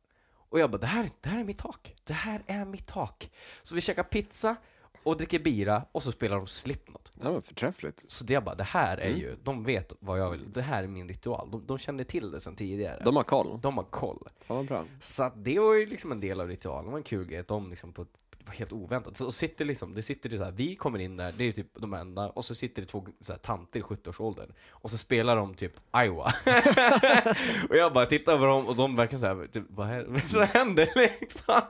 [0.49, 1.95] Och jag bara, det här, det här är mitt tak.
[2.05, 3.31] Det här är mitt tak.
[3.63, 4.57] Så vi käkar pizza
[5.03, 7.13] och dricker bira och så spelar de Slipknot.
[7.23, 8.05] Ja, men förträffligt.
[8.09, 9.21] Så det jag bara, det här är Mm.
[9.21, 11.51] ju, de vet vad jag vill, det här är min ritual.
[11.51, 13.03] De, de kände till det sedan tidigare.
[13.05, 13.61] De har koll.
[13.63, 14.27] de har koll.
[14.41, 14.85] Fan vad bra.
[15.01, 17.49] Så det var ju liksom en del av ritualen, det var en kul grej att
[17.49, 18.07] de liksom på
[18.47, 19.17] var helt oväntat.
[19.17, 21.75] Så sitter liksom, det sitter det så här, vi kommer in där, det är typ
[21.75, 25.37] de enda, och så sitter det två så här, tanter i 70-årsåldern, och så spelar
[25.37, 26.35] de typ Iowa.
[27.69, 30.07] och jag bara tittar på dem, och de verkar så här, typ, vad, är,
[30.39, 31.61] vad händer liksom?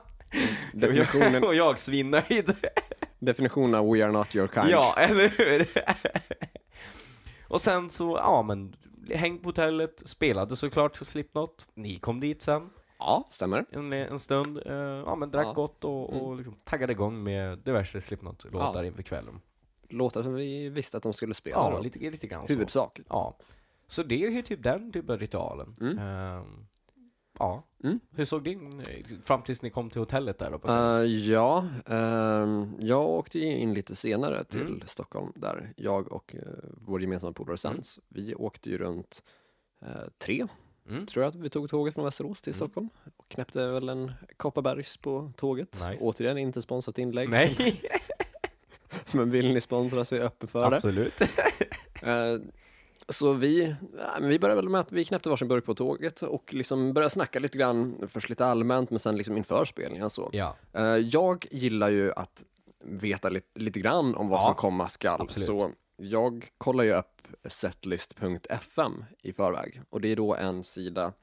[0.73, 2.55] Definitionen, och jag svinnöjd.
[3.19, 4.69] definitionen av We are not your kind.
[4.69, 5.67] Ja, eller hur?
[7.47, 8.75] och sen så, ja men,
[9.13, 13.65] häng på hotellet, spelade såklart Slipknot, ni kom dit sen ja stämmer.
[13.71, 15.53] en, en stund, eh, ja men drack Ja.
[15.53, 18.85] gott och, och liksom taggade igång med diverse Slipknot-låtar Ja.
[18.85, 19.41] inför kvällen.
[19.89, 21.55] Låtar som vi visste att de skulle spela.
[21.57, 21.79] Ja, då.
[21.81, 22.53] lite, lite grann så.
[22.53, 22.99] Huvudsak.
[23.09, 23.37] Ja.
[23.87, 25.75] Så det är ju typ den typen av ritualen.
[25.81, 25.97] Mm.
[25.99, 26.67] Ehm,
[27.39, 27.63] ja.
[27.83, 27.99] Mm.
[28.11, 30.59] Hur såg din, eh, fram tills ni kom till hotellet där då?
[30.59, 34.81] På Eh, ja, ehm, jag åkte in lite senare till Mm.
[34.85, 36.41] Stockholm där jag och uh,
[36.85, 39.23] vår gemensamma polare Sans, vi åkte ju runt
[39.81, 40.47] eh, tre,
[40.89, 41.05] mm.
[41.05, 42.57] tror jag att vi tog tåget från Västerås till Mm.
[42.57, 45.73] Stockholm och knäppte väl en Kopparbergs på tåget.
[45.89, 46.03] Nice.
[46.03, 47.81] Återigen inte sponsrat inlägg, Nej,
[49.11, 50.75] men vill ni sponsra så är jag öppen för det.
[50.77, 51.13] absolut.
[52.01, 52.37] Eh,
[53.09, 53.75] Så vi,
[54.21, 57.39] vi började väl med att vi knäppte varsin burk på tåget och liksom började snacka
[57.39, 60.29] lite grann, först lite allmänt men sen liksom inför spelningen så.
[60.33, 62.43] ja, Eh, Jag gillar ju att
[62.85, 65.21] veta lite, lite grann om vad Ja, som komma skall.
[65.21, 65.45] absolut.
[65.47, 71.13] Så jag kollar ju upp setlist.fm i förväg och det är då en sida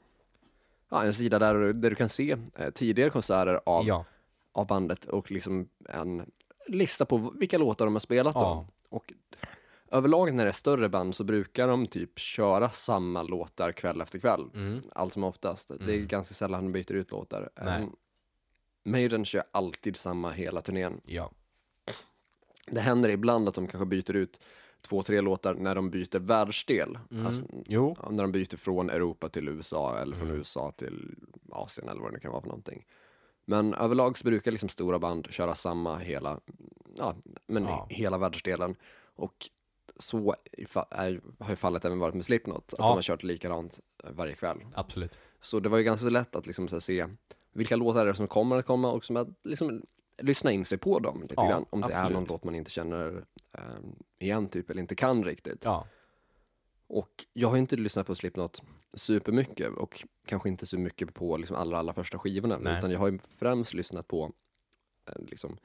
[0.89, 4.05] Ja, en sida där, där du kan se eh, tidigare konserter av, ja,
[4.53, 6.31] av bandet och liksom en
[6.67, 8.41] lista på vilka låtar de har spelat Ja.
[8.41, 8.97] då.
[8.97, 9.13] Och
[9.91, 14.19] överlag när det är större band så brukar de typ köra samma låtar kväll efter
[14.19, 14.51] kväll.
[14.55, 14.83] mm.
[14.95, 15.69] Allt som oftast.
[15.69, 16.07] Det är Mm.
[16.09, 17.51] ganska sällan de byter ut låtar.
[17.65, 17.83] Nej.
[17.83, 17.97] Um,
[18.85, 21.01] Maiden kör alltid samma hela turnén.
[21.05, 21.31] ja,
[22.67, 24.41] Det händer ibland att de kanske byter ut
[24.85, 26.99] två, tre låtar när de byter världsdel.
[27.11, 27.27] mm.
[27.27, 27.45] Alltså,
[28.11, 30.39] när de byter från Europa till USA eller från Mm.
[30.39, 31.15] USA till
[31.51, 32.87] Asien eller vad det nu kan vara för någonting.
[33.45, 36.41] Men överlag så brukar liksom stora band köra samma hela,
[36.97, 37.15] ja,
[37.47, 37.87] men Ja.
[37.91, 38.77] hela världsdelen.
[39.17, 39.51] Och
[39.97, 40.35] så
[40.91, 42.87] är, har ju fallet även varit med Slipknot, att Ja.
[42.87, 44.59] de har kört likadant eh, varje kväll.
[44.75, 45.13] absolut.
[45.41, 47.07] Så det var ju ganska lätt att liksom se
[47.53, 49.83] vilka låtar är det som kommer att komma och som att liksom
[50.23, 51.65] lyssna in sig på dem lite Ja, grann.
[51.71, 53.61] Om det är någon låt man inte känner eh,
[54.25, 55.65] igen typ eller inte kan riktigt.
[55.65, 55.87] Ja,
[56.87, 58.63] Och jag har inte lyssnat på Slipknot
[58.95, 62.79] supermycket och kanske inte så mycket på liksom allra, allra första skivorna Nej.
[62.79, 64.33] utan jag har ju främst lyssnat på
[65.11, 65.57] eh, liksom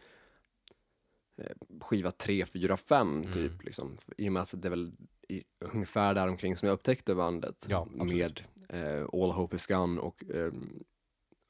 [1.38, 3.34] eh, skiva 3, 4, 5 Mm.
[3.34, 3.98] typ liksom.
[4.18, 4.92] I och med att det är väl
[5.28, 10.02] i, ungefär där omkring som jag upptäckte bandet Ja, med eh, All Hope Is Gone
[10.02, 10.52] och eh,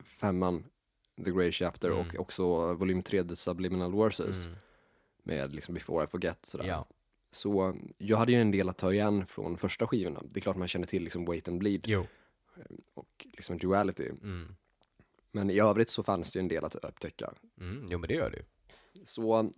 [0.04, 0.66] femman
[1.26, 2.00] The Grey Chapter Mm.
[2.08, 4.58] och också volym 3 The Subliminal Verses mm.
[5.24, 6.66] med liksom Before I Forget sådär.
[6.68, 6.86] ja,
[7.32, 10.22] Så jag hade ju en del att ta igen från första skivorna.
[10.30, 12.06] Det är klart man känner till liksom Wait and Bleed jo,
[12.94, 14.10] och liksom Duality.
[14.10, 14.56] mm.
[15.32, 17.34] Men i övrigt så fanns det ju en del att upptäcka.
[17.62, 17.88] Mm.
[17.90, 18.44] jo men det gör det ju.
[19.06, 19.52] Så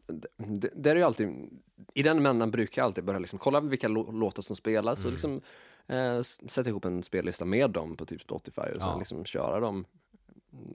[0.76, 1.60] det, är ju alltid,
[1.94, 5.06] i den männen brukar jag alltid börja liksom kolla vilka lå- låtar som spelas och
[5.06, 5.14] Mm.
[5.14, 5.42] liksom
[5.88, 8.98] eh, sätta ihop en spellista med dem på typ Spotify och sen Ja.
[9.00, 9.86] liksom köra dem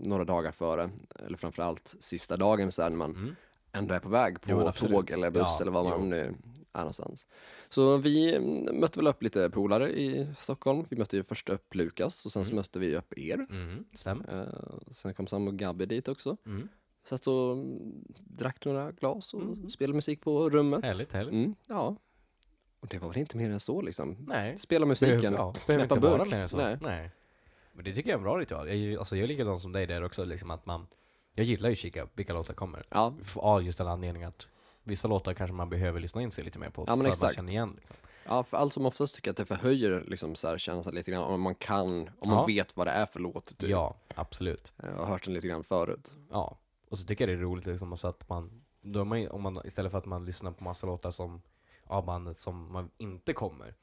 [0.01, 0.91] några dagar före,
[1.27, 3.37] eller framförallt sista dagen så här när man Mm.
[3.73, 6.07] ändå är på väg på Jo, tåg eller buss Ja, eller vad man jo.
[6.07, 6.35] nu
[6.77, 7.27] är någonstans.
[7.69, 10.85] Så vi mm, mötte väl upp lite polare i Stockholm.
[10.91, 12.57] Vi mötte ju först upp Lukas och sen så Mm.
[12.57, 13.47] mötte vi upp er.
[13.51, 13.85] Mm.
[14.07, 14.45] Eh,
[14.91, 16.37] sen kom Sam och Gabby dit också.
[16.47, 16.69] Mm.
[17.09, 19.69] Satt och mm, drack några glas och Mm.
[19.69, 20.85] spelade musik på rummet.
[20.85, 21.33] Härligt, härligt.
[21.33, 21.97] Mm, ja.
[22.81, 24.17] Och det var väl inte mer än så liksom.
[24.29, 24.59] Nej.
[24.59, 26.31] Spela musiken, Behöver, ja, behöver knäppa inte burk.
[26.31, 26.57] mer än så.
[26.57, 26.77] Nej.
[26.81, 27.11] Nej.
[27.73, 28.69] Men det tycker jag är en bra ritual.
[28.79, 30.87] Jag, alltså, jag är likadan som dig där också, liksom att man
[31.35, 32.83] Jag gillar ju att kika vilka låtar kommer.
[32.91, 34.49] Ja, Av just den anledningen att
[34.87, 36.83] vissa låtar kanske man behöver lyssna in sig lite mer på.
[36.83, 37.72] Ja, för att man känner igen.
[37.77, 37.96] Liksom.
[38.25, 41.11] ja, för allt som oftast tycker jag att det förhöjer liksom så här, känslan lite
[41.11, 42.27] grann om man kan, om Ja.
[42.29, 43.59] man vet vad det är för låt.
[43.59, 43.68] Typ.
[43.70, 44.72] Ja, absolut.
[44.77, 46.12] Jag har hört den lite grann förut.
[46.31, 46.59] Ja.
[46.90, 49.61] Och så tycker jag det är roligt liksom också att man, då man, om man
[49.64, 51.42] istället för att man lyssnar på massa låtar som
[51.85, 53.75] av bandet som man inte kommer.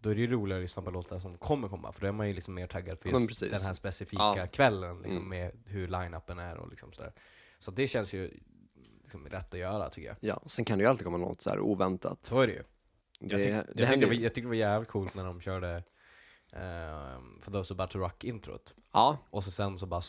[0.00, 2.12] Då är det ju roligare att lyssna på låtar som kommer komma, för då är
[2.12, 4.46] man ju liksom mer taggad för just den här specifika Ja.
[4.46, 5.28] kvällen liksom, Mm.
[5.28, 7.12] med hur line-upen är och liksom sådär.
[7.58, 8.40] Så det känns ju
[9.06, 10.16] liksom rätt att göra tycker jag.
[10.20, 12.24] Ja, sen kan det ju alltid komma något så här oväntat.
[12.24, 12.62] Så är det ju.
[13.20, 14.22] Det, Jag, tyck, det jag, tyckte det var, ju.
[14.22, 15.82] jag tyckte det var jävligt coolt när de körde
[16.52, 18.74] um, For those about to rock introt.
[18.92, 20.00] Ja, Och så sen så bara,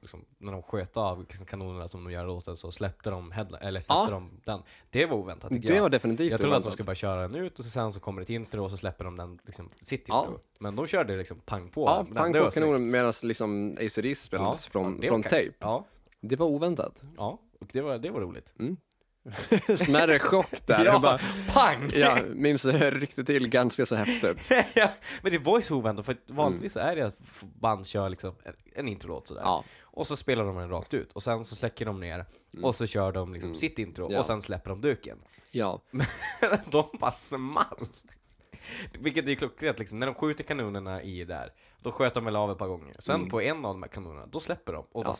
[0.00, 3.58] liksom, när de sköt av liksom, kanonerna som de gör låten så släppte de, headla-
[3.58, 4.10] eller släppte Ja.
[4.10, 4.62] de den.
[4.90, 5.82] Det var oväntat tycker det jag.
[5.82, 6.72] var definitivt jag trodde att de oväntat.
[6.72, 9.04] skulle bara köra den ut och så sen så kommer ett intro och så släpper
[9.04, 10.20] de den, liksom, sitt Ja.
[10.24, 10.40] intro.
[10.58, 11.84] Men de körde liksom pang på.
[11.84, 12.14] Ja, den.
[12.14, 15.52] pang Det på kanonen medan liksom ACDC spelades från, det var från tape.
[15.58, 15.84] Ja,
[16.20, 17.02] Det var oväntat.
[17.16, 18.54] ja, och det var, det var roligt.
[19.78, 20.78] Smärre chock där.
[20.78, 21.88] ja, Jag bara, pang!
[21.94, 24.50] ja, minns det ryckte till ganska så häftigt.
[24.74, 27.18] ja, men det var ju så oväntat för att vanligtvis är det att
[27.60, 29.42] band kör liksom en, en introlåt sådär.
[29.42, 32.24] Ja, Och så spelar de den rakt ut, och sen så släcker de ner,
[32.62, 34.18] och så kör de liksom sitt intro, Ja.
[34.18, 35.18] och sen släpper de duken.
[35.50, 35.82] ja,
[36.70, 37.86] de bara small!
[39.00, 42.50] Vilket är klockrent liksom, när de skjuter kanonerna i där, då sköt de väl av
[42.50, 42.96] ett par gånger.
[42.98, 45.00] Sen på en av de här kanonerna, då släpper de, och Mm.
[45.00, 45.02] Ja.
[45.04, 45.14] bara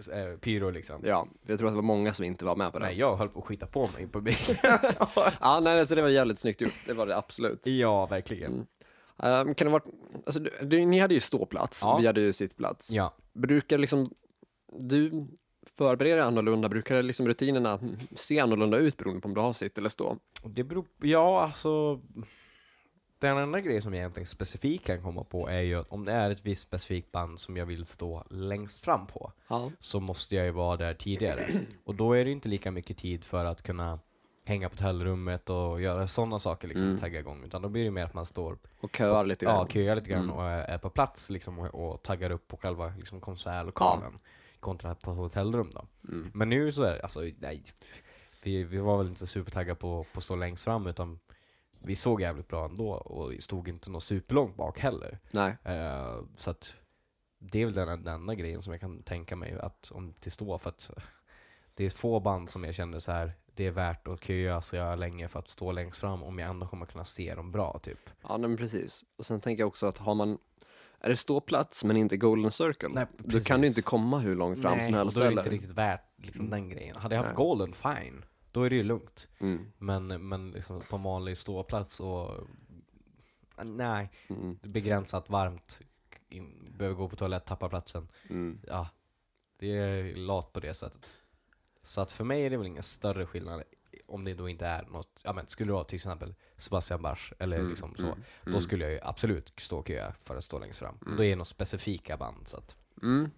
[0.00, 1.02] sp- äh, pyro liksom.
[1.04, 1.26] ja.
[1.46, 2.84] Jag tror att det var många som inte var med på det.
[2.86, 4.56] Nej, jag höll på att skita på mig i publiken.
[5.40, 6.74] Ja, nej, alltså det var jävligt snyggt gjort.
[6.86, 7.66] Det var det absolut.
[7.66, 8.66] ja, verkligen.
[9.22, 9.82] Um, kan det vara,
[10.26, 11.98] alltså, du, du, ni hade ju ståplats, Ja.
[12.00, 12.90] vi hade ju sittplats.
[12.90, 13.14] Ja.
[13.32, 14.10] Brukar liksom,
[14.72, 15.26] du
[15.78, 17.80] förbereder annorlunda, brukar liksom rutinerna
[18.16, 20.16] se annorlunda ut beroende på om du har sitt eller stå?
[20.44, 22.00] Det beror ja alltså
[23.20, 26.12] Den enda grejen som jag egentligen specifikt kan komma på är ju att om det
[26.12, 29.70] är ett visst specifikt band som jag vill stå längst fram på Ja.
[29.78, 31.46] så måste jag ju vara där tidigare.
[31.84, 33.98] Och då är det inte lika mycket tid för att kunna
[34.44, 36.98] hänga på hotellrummet och göra sådana saker liksom, Mm.
[36.98, 37.44] tagga igång.
[37.44, 39.68] Utan då blir det mer att man står Och köar lite ja, grann.
[39.68, 40.36] köar lite grann Mm.
[40.36, 44.18] och är, på plats liksom, och, och taggar upp på själva liksom, konsertlokalen.
[44.60, 45.84] Kontra på hotellrum då.
[46.08, 46.30] Mm.
[46.34, 47.62] Men nu så är det, alltså nej.
[48.42, 51.18] Vi, vi var väl inte supertaggade på, på att stå längst fram utan
[51.88, 55.18] vi såg jävligt bra ändå och stod inte något superlångt bak heller.
[55.30, 56.74] Nej, Eh, så att
[57.38, 60.32] det är väl den, den enda grejen som jag kan tänka mig att om till
[60.32, 60.90] stå för att
[61.74, 64.76] det är få band som jag känner så här det är värt att köa så
[64.76, 67.78] jag länge för att stå längst fram om jag ändå kommer kunna se dem bra
[67.82, 68.10] typ.
[68.22, 69.04] ja nej, men precis.
[69.18, 70.38] Och sen tänker jag också att har man,
[71.00, 74.62] är det ståplats men inte golden circle, Nej, då kan du inte komma hur långt
[74.62, 76.96] fram som och helst då är det inte riktigt värt liksom, den grejen.
[76.96, 77.46] Hade jag haft Nej.
[77.46, 78.24] golden, fine.
[78.52, 79.28] Då är det ju lugnt.
[79.38, 79.72] Mm.
[79.78, 82.46] Men, men liksom på en vanlig ståplats och
[83.62, 84.58] nej, Mm.
[84.62, 85.80] begränsat varmt,
[86.28, 88.08] in, behöver gå på toalett, tappa platsen.
[88.30, 88.60] Mm.
[88.66, 88.88] Ja,
[89.58, 91.16] det är lat på det sättet.
[91.82, 93.62] Så att för mig är det väl ingen större skillnad
[94.06, 97.32] om det då inte är något, ja men skulle det vara till exempel Sebastian Bach
[97.38, 98.60] eller Mm, liksom så, mm, då mm.
[98.62, 100.98] skulle jag ju absolut stå och köa för att stå längst fram.
[101.16, 103.30] Då är det något specifika band så att, Mm.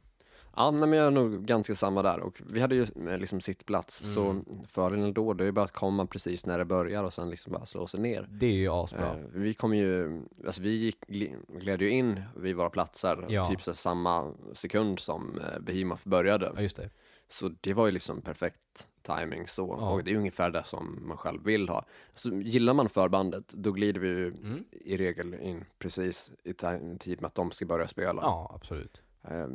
[0.56, 3.40] Ja, nej, men jag är nog ganska samma där och vi hade ju eh, liksom
[3.40, 4.14] sittplats Mm.
[4.14, 7.30] så fördelen då det är ju bara att komma precis när det börjar och sen
[7.30, 8.28] liksom bara slå sig ner.
[8.30, 9.06] det är ju asbra.
[9.06, 13.44] Eh, vi kom ju, alltså vi gick, gl- gled ju in vid våra platser Ja.
[13.46, 16.52] typ så samma sekund som eh, Behemoth började.
[16.56, 16.90] Ja just det.
[17.28, 19.90] Så det var ju liksom perfekt timing så Ja.
[19.90, 21.84] och det är ungefär det som man själv vill ha.
[22.14, 24.64] Så gillar man förbandet då glider vi ju Mm.
[24.70, 28.22] i regel in precis i ti- tid med att de ska börja spela.
[28.22, 29.02] Ja, absolut.
[29.28, 29.46] Eh,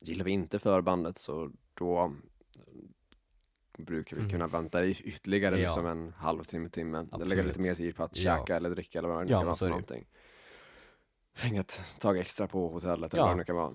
[0.00, 2.14] gillar vi inte förbandet så då
[3.78, 4.30] brukar vi Mm.
[4.32, 5.62] kunna vänta i ytterligare Ja.
[5.62, 7.06] liksom en halvtimme, timme.
[7.18, 8.36] Lägga lite mer tid på att Ja.
[8.38, 10.06] käka eller dricka eller vad det Ja, kan vara för någonting.
[11.34, 13.26] Hänga ett tag extra på hotellet eller Ja.
[13.26, 13.72] vad det nu kan vara.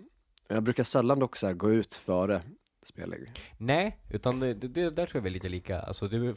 [0.47, 2.41] Jag brukar sällan dock så gå ut före
[2.83, 3.31] spellägg.
[3.57, 5.79] Nej, utan det, det, där tror jag vi är lite lika.
[5.81, 6.35] Alltså det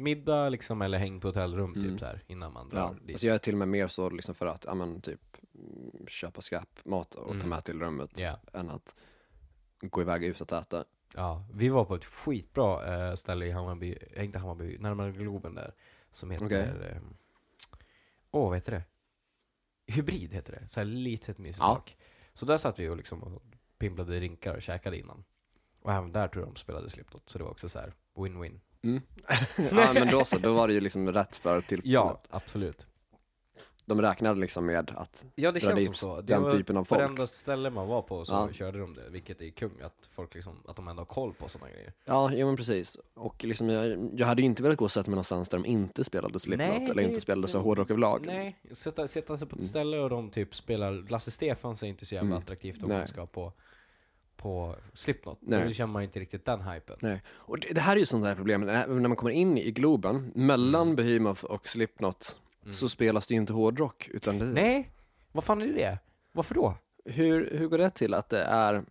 [0.00, 1.90] middag liksom eller häng på hotellrum Mm.
[1.90, 3.14] typ så här innan man drar Ja, dit.
[3.14, 5.20] alltså jag är till och med mer så liksom för att, ja men typ
[5.54, 7.48] mm, köpa skräpmat och ta Mm.
[7.48, 8.40] med till rummet Ja.
[8.52, 8.94] än att
[9.82, 10.84] gå iväg ut att äta.
[11.14, 15.54] Ja, vi var på ett skitbra eh, ställe i Hammarby, äh, inte Hammarby, närmare Globen
[15.54, 15.74] där.
[16.10, 16.46] Som heter...
[16.46, 16.60] Okej.
[16.90, 16.96] eh,
[18.30, 18.82] Åh, vad heter det?
[19.92, 20.68] Hybrid heter det.
[20.68, 21.74] Så här litet mysigt Ja.
[21.74, 21.96] tak.
[22.34, 23.42] Så där satt vi och liksom och
[23.78, 25.24] pimplade drinkar och käkade innan.
[25.82, 28.60] Och även där tror jag de spelade Slipknot, så det var också så här win-win.
[28.82, 29.02] Mm.
[29.72, 31.92] ja men då så, då var det ju liksom rätt för tillfället.
[31.92, 32.86] Ja, absolut.
[33.84, 36.16] De räknade liksom med att Ja det dra känns dit som så.
[36.16, 37.00] Det den var typen av folk.
[37.00, 38.48] Varenda ställe man var på så Ja.
[38.52, 41.48] körde de det, vilket är kung att folk liksom, att de ändå har koll på
[41.48, 41.92] sådana grejer.
[42.04, 42.98] Ja, jo men precis.
[43.14, 45.66] Och liksom jag, jag hade ju inte velat gå och sätta mig någonstans där de
[45.66, 48.24] inte spelade Slipknot Nej, eller det- inte spelade så hårdrock överlag.
[48.26, 49.68] Nej, sätta, sätta sig på ett Mm.
[49.68, 52.38] ställe och de typ spelar, Lasse Stefans är inte så jävla Mm.
[52.38, 52.98] attraktivt om Nej.
[52.98, 53.52] man ska på,
[54.36, 55.38] på Slipknot.
[55.40, 55.64] Nej.
[55.66, 56.96] Då känner man inte riktigt den hypen.
[57.00, 57.22] Nej.
[57.28, 59.70] Och det, det här är ju sånt där problem, när när man kommer in i
[59.70, 60.96] Globen, mellan Mm.
[60.96, 62.72] Behemoth och Slipknot, Mm.
[62.74, 64.90] så spelas det ju inte hårdrock, utan det, Nej,
[65.32, 65.98] vad fan är det?
[66.32, 66.74] Varför då?
[67.04, 68.84] hur, hur går det till att det är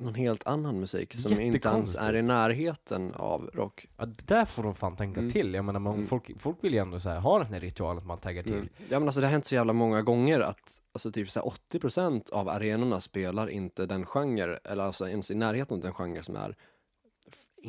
[0.00, 3.86] någon helt annan musik som inte ens är i närheten av rock?
[3.96, 5.30] Ja, där får de fan tänka Mm.
[5.32, 5.54] till.
[5.54, 6.06] Jag menar, man, Mm.
[6.06, 8.52] folk, folk vill ju ändå så här, ha den här ritualen att man taggar till.
[8.52, 8.68] Mm.
[8.88, 11.46] Ja men alltså det har hänt så jävla många gånger att alltså typ så här
[11.46, 16.22] 80% av arenorna spelar inte den genre, eller alltså ens i närheten av den genre
[16.22, 16.56] som är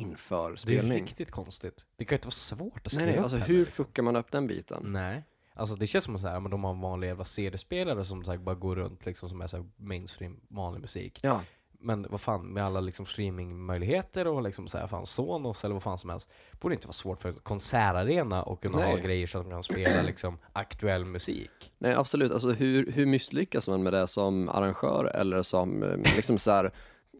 [0.00, 1.02] inför Det är spelning.
[1.04, 1.86] riktigt konstigt.
[1.96, 3.84] Det kan ju inte vara svårt att skriva Nej, nej, alltså hur liksom.
[3.84, 4.82] fuckar man upp den biten?
[4.84, 5.24] Nej.
[5.54, 8.24] Alltså det känns som att så här, men de har en vanlig jävla CD-spelare som
[8.24, 11.20] så här, bara går runt liksom som är så här mainstream, vanlig musik.
[11.22, 11.40] Ja,
[11.82, 15.82] Men vad fan, med alla liksom streamingmöjligheter och liksom så här, fan Sonos eller vad
[15.82, 16.30] fan som helst.
[16.60, 19.02] Borde det inte vara svårt för en konsertarena att kunna ha Nej.
[19.02, 21.50] grejer så att de kan spela liksom aktuell musik.
[21.78, 22.32] nej absolut.
[22.32, 26.70] Alltså hur, hur misslyckas man med det som arrangör eller som eh, liksom så här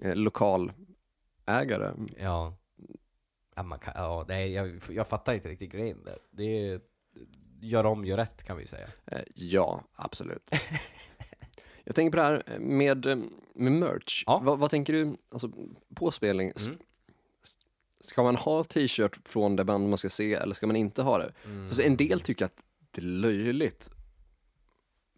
[0.03, 1.91] eh, lokalägare?
[2.19, 2.55] Ja.
[3.61, 6.19] Ja, man kan, ja nej, jag, jag fattar inte riktigt grejen där.
[6.31, 6.81] Det är,
[7.61, 8.89] gör om, gör rätt kan vi säga.
[9.07, 10.51] Eh, Ja, absolut.
[11.85, 13.17] Jag tänker på det här med, eh,
[13.55, 14.23] med merch.
[14.27, 14.41] Ja.
[14.45, 15.51] Vad, vad tänker du, alltså
[15.95, 16.79] på spelning, s- Mm.
[18.01, 21.19] ska man ha t-shirt från det band man ska se eller ska man inte ha
[21.19, 21.33] det?
[21.45, 21.65] Mm.
[21.67, 22.57] Alltså en del tycker att
[22.91, 23.91] det är löjligt.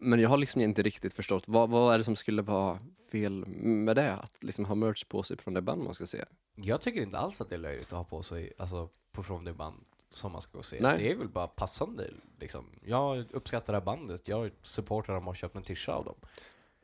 [0.02, 2.78] Men jag har liksom inte riktigt förstått, vad, vad är det som skulle vara
[3.10, 4.12] fel med det?
[4.12, 6.24] Att liksom ha merch på sig från det band man ska se?
[6.54, 9.44] Jag tycker inte alls att det är löjligt att ha på sig, alltså på från
[9.44, 10.78] det band som man ska gå och se.
[10.80, 10.98] Nej.
[10.98, 12.64] Det är väl bara passande liksom.
[12.84, 16.14] Jag uppskattar det här bandet, jag supportar dem och har köpt en tisha av dem.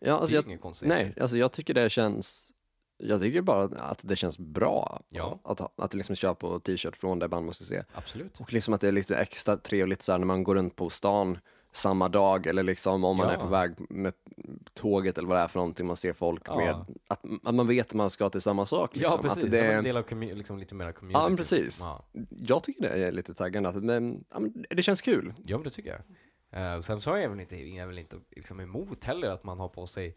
[0.01, 0.89] Ja, alltså det är jag, inget konstigt.
[0.89, 2.53] nej, alltså jag tycker det känns,
[2.99, 5.39] jag tycker bara att det känns bra Ja.
[5.45, 7.83] att, ha- att liksom köpa på t-shirt från det band man ska se.
[7.93, 8.41] Absolut.
[8.41, 10.91] Och liksom att det är lite extra trevligt så här när man går runt på
[10.91, 11.39] stan
[11.73, 13.33] samma dag eller liksom om man Ja.
[13.35, 14.13] är på väg med
[14.75, 16.57] tåget eller vad det är för någonting, man ser folk Ja.
[16.57, 16.71] med,
[17.09, 18.97] att, att man vet att man ska till samma sak.
[18.97, 19.19] Liksom.
[19.23, 21.21] Ja precis, Att det är en del av liksom lite mer community.
[21.21, 21.81] Ja, men precis.
[21.81, 22.05] Ja.
[22.31, 25.35] Jag tycker det är lite taggande, men, men det känns kul.
[25.45, 26.01] Ja, men det tycker jag.
[26.75, 29.45] Eh, sen så är jag väl inte, jag är väl inte liksom emot heller att
[29.45, 30.17] man har på sig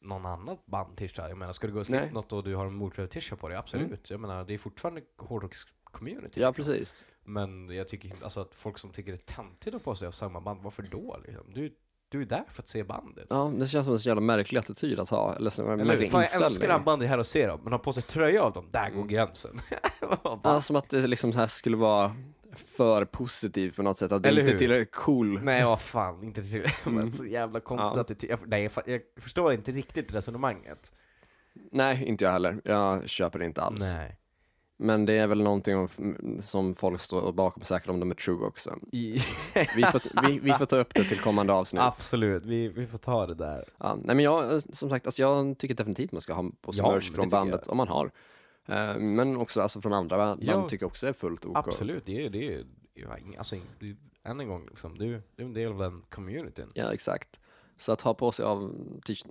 [0.00, 1.28] någon annat band tisha.
[1.28, 3.48] Jag menar, ska du gå och slippa något och du har en Motörhead tisha på
[3.48, 4.10] dig, absolut.
[4.10, 6.40] Jag menar, det är fortfarande hårdrocks-community.
[6.40, 6.54] Ja, liksom.
[6.64, 7.04] precis.
[7.24, 10.12] Men jag tycker alltså att folk som tycker det är töntigt att på sig av
[10.12, 11.44] samma band, varför då liksom?
[11.54, 11.74] Du,
[12.08, 13.26] du är där för att se bandet.
[13.30, 15.84] Ja, det känns som en så jävla märklig attityd att ha, eller så, Eller?
[16.08, 16.84] Fan, jag älskar inställning.
[16.84, 19.08] bandet här och ser dem, men har på sig tröja av dem, där går Mm.
[19.08, 19.60] gränsen.
[20.22, 20.40] Va?
[20.44, 22.16] Ja, som att det liksom här skulle vara
[22.56, 25.40] för positivt på något sätt, att det Eller inte är tillräckligt cool.
[25.42, 27.12] Nej, vad fan, inte till Mm.
[27.12, 28.00] så jävla konstig Ja.
[28.00, 28.30] attityd.
[28.30, 30.92] Jag, nej, jag förstår inte riktigt resonemanget.
[31.72, 32.60] Nej, inte jag heller.
[32.64, 33.92] Jag köper det inte alls.
[33.92, 34.16] Nej.
[34.82, 38.46] Men det är väl någonting om- som folk står bakom säkert om de är true
[38.46, 38.78] också.
[38.92, 39.18] Vi
[39.92, 41.82] får, vi, vi får ta upp det till kommande avsnitt.
[41.82, 43.64] absolut, vi, vi får ta det där.
[43.78, 46.72] Ja, nej men jag, eh, som sagt, alltså jag tycker definitivt man ska ha på
[46.72, 48.10] sig Ja, merch från bandet om man har.
[48.68, 50.68] Eh, Men också alltså från andra band Ja.
[50.68, 51.56] tycker jag också är fullt OK.
[51.56, 52.64] Absolut, det är det är,
[53.38, 53.56] alltså,
[54.24, 56.66] än en gång, liksom, du, du är en del av den communityn.
[56.74, 57.40] Ja, exakt.
[57.80, 58.74] Så att ha på sig av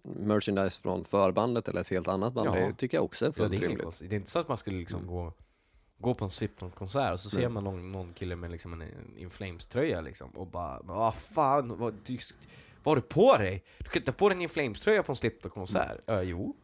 [0.04, 2.54] merchandise från förbandet eller ett helt annat band, Ja.
[2.68, 4.00] det tycker jag också är Ja, fullt det, är rimligt.
[4.10, 5.12] det är inte så att man skulle liksom Mm.
[5.14, 5.34] gå,
[5.98, 8.84] gå på en Slipknot-konsert och så ser man någon, någon kille med liksom en,
[9.18, 12.18] In Flames-tröja liksom och bara vad fan, vad, du,
[12.84, 13.64] vad har du på dig?
[13.78, 15.98] Du kan inte ha på dig en In Flames-tröja på en Slipknot-konsert?
[16.08, 16.56] Ja, jo.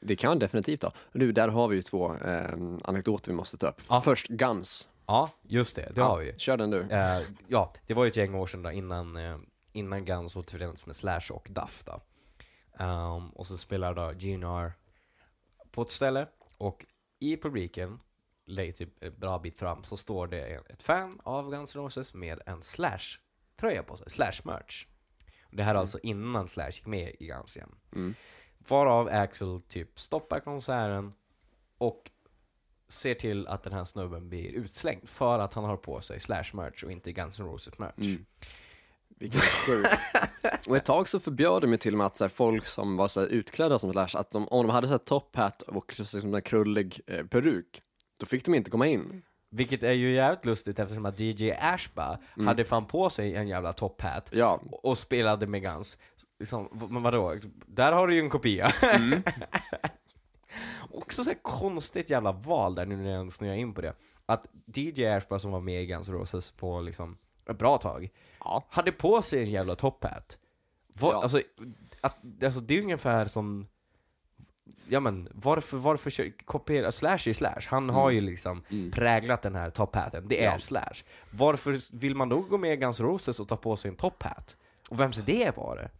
[0.00, 0.92] Det kan definitivt ha.
[1.12, 2.44] Nu, där har vi ju två eh,
[2.84, 3.80] anekdoter vi måste ta upp.
[3.88, 4.00] Ja.
[4.00, 4.88] Först Guns.
[5.06, 6.32] Ja, just det, det ja, har vi.
[6.36, 6.80] Kör den du.
[6.90, 9.36] Eh, ja, det var ju ett gäng år sedan då, innan, eh,
[9.72, 12.02] innan Guns återförenades med Slash och Duff då.
[12.78, 14.72] Ehm, och så spelar då GNR
[15.70, 16.26] på ett ställe
[16.58, 16.86] och
[17.18, 18.00] i publiken,
[18.46, 22.14] lägger typ en bra bit fram, så står det ett fan av Guns N' Roses
[22.14, 24.86] med en Slash-tröja på sig, Slash-merch.
[25.50, 27.74] Det här är alltså innan Slash gick med i Guns igen.
[27.94, 28.14] Mm.
[28.58, 31.12] Varav Axel typ stoppar konserten
[31.78, 32.10] och
[32.88, 36.84] ser till att den här snubben blir utslängd för att han har på sig Slash-merch
[36.84, 38.06] och inte Guns N' Roses-merch.
[38.06, 38.24] Mm.
[39.20, 39.90] Vilket sjukt.
[40.68, 42.96] Och ett tag så förbjöd de ju till och med att så här, folk som
[42.96, 45.62] var så här, utklädda som Slash, att de, om de hade så här, top hat
[45.62, 47.82] och så, liksom, en krullig eh, peruk,
[48.20, 49.22] då fick de inte komma in.
[49.50, 52.46] Vilket är ju jävligt lustigt eftersom att DJ Ashba Mm.
[52.46, 55.98] hade fan på sig en jävla top hat Ja, och spelade med Guns.
[56.38, 57.36] Liksom, men vadå?
[57.66, 58.72] Där har du ju en kopia.
[58.82, 59.22] Mm.
[60.90, 63.94] Också så konstigt jävla val där nu när jag snöar in på det.
[64.26, 67.18] Att DJ Ashba som var med i Guns Roses på liksom
[67.50, 68.08] ett bra tag,
[68.44, 68.66] Ja.
[68.70, 70.38] hade på sig en jävla top hat.
[70.94, 71.22] Vad- Ja.
[71.22, 71.40] alltså,
[72.00, 73.66] att, alltså, det är ungefär som
[74.88, 78.90] Ja men varför, varför kopiera, Slash är Slash, han har ju liksom Mm.
[78.90, 80.60] präglat den här top haten, det är Ja.
[80.60, 80.94] Slash.
[81.30, 84.22] Varför vill man då gå med i Guns Roses och ta på sig en top
[84.22, 84.56] hat?
[84.90, 85.90] Och vems idé var det?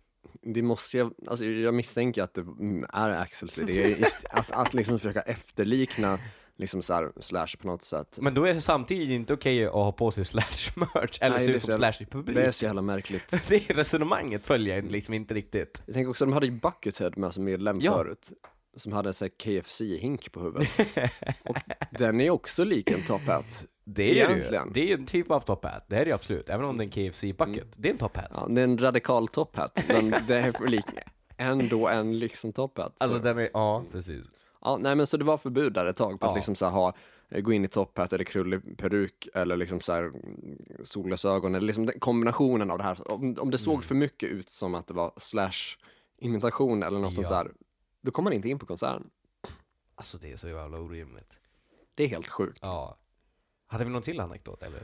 [0.52, 3.96] Det måste jag, alltså jag misstänker att det mm, är Axels idé,
[4.30, 6.18] att, att liksom försöka efterlikna
[6.60, 8.18] liksom så här, Slash på något sätt.
[8.20, 11.62] Men då är det samtidigt inte okej att ha på sig Slash-merch, eller se ut
[11.62, 12.36] som Slash i publik.
[12.36, 13.44] Det är så jävla märkligt.
[13.48, 15.82] Det resonemanget följer jag liksom inte riktigt.
[15.86, 17.92] Jag tänker också, de hade ju Buckethead med som medlem Ja.
[17.92, 18.32] förut,
[18.76, 20.78] som hade en sån här KFC-hink på huvudet.
[21.42, 21.56] och
[21.98, 23.66] den är också lik en top hat.
[23.84, 24.38] Det är det ju.
[24.38, 24.72] Egentligen.
[24.72, 26.50] Det är ju en typ av top hat, det är det ju absolut.
[26.50, 28.30] Även om det är en KFC-bucket, det är en top hat.
[28.34, 30.84] Ja, det är en radikal top hat, men det är för lik,
[31.36, 32.92] ändå en liksom top hat.
[32.98, 33.04] Så.
[33.04, 34.24] Alltså den är, ja precis.
[34.60, 36.30] Ja, nej men så det var förbud där ett tag på Ja.
[36.30, 36.92] att liksom så här ha,
[37.28, 40.12] eh, gå in i top hat eller krullig peruk eller liksom så här
[40.84, 43.12] solglasögon eller liksom den kombinationen av det här.
[43.12, 43.82] Om, om det såg Mm.
[43.82, 45.76] för mycket ut som att det var slash
[46.18, 47.42] imitation eller något sånt Ja.
[47.44, 47.52] där,
[48.02, 49.10] då kommer man inte in på konserten.
[49.94, 51.40] Alltså det är så jävla orimligt.
[51.94, 52.58] Det är helt sjukt.
[52.62, 52.96] Ja, Ja.
[53.66, 54.82] Hade vi någon till anekdot eller?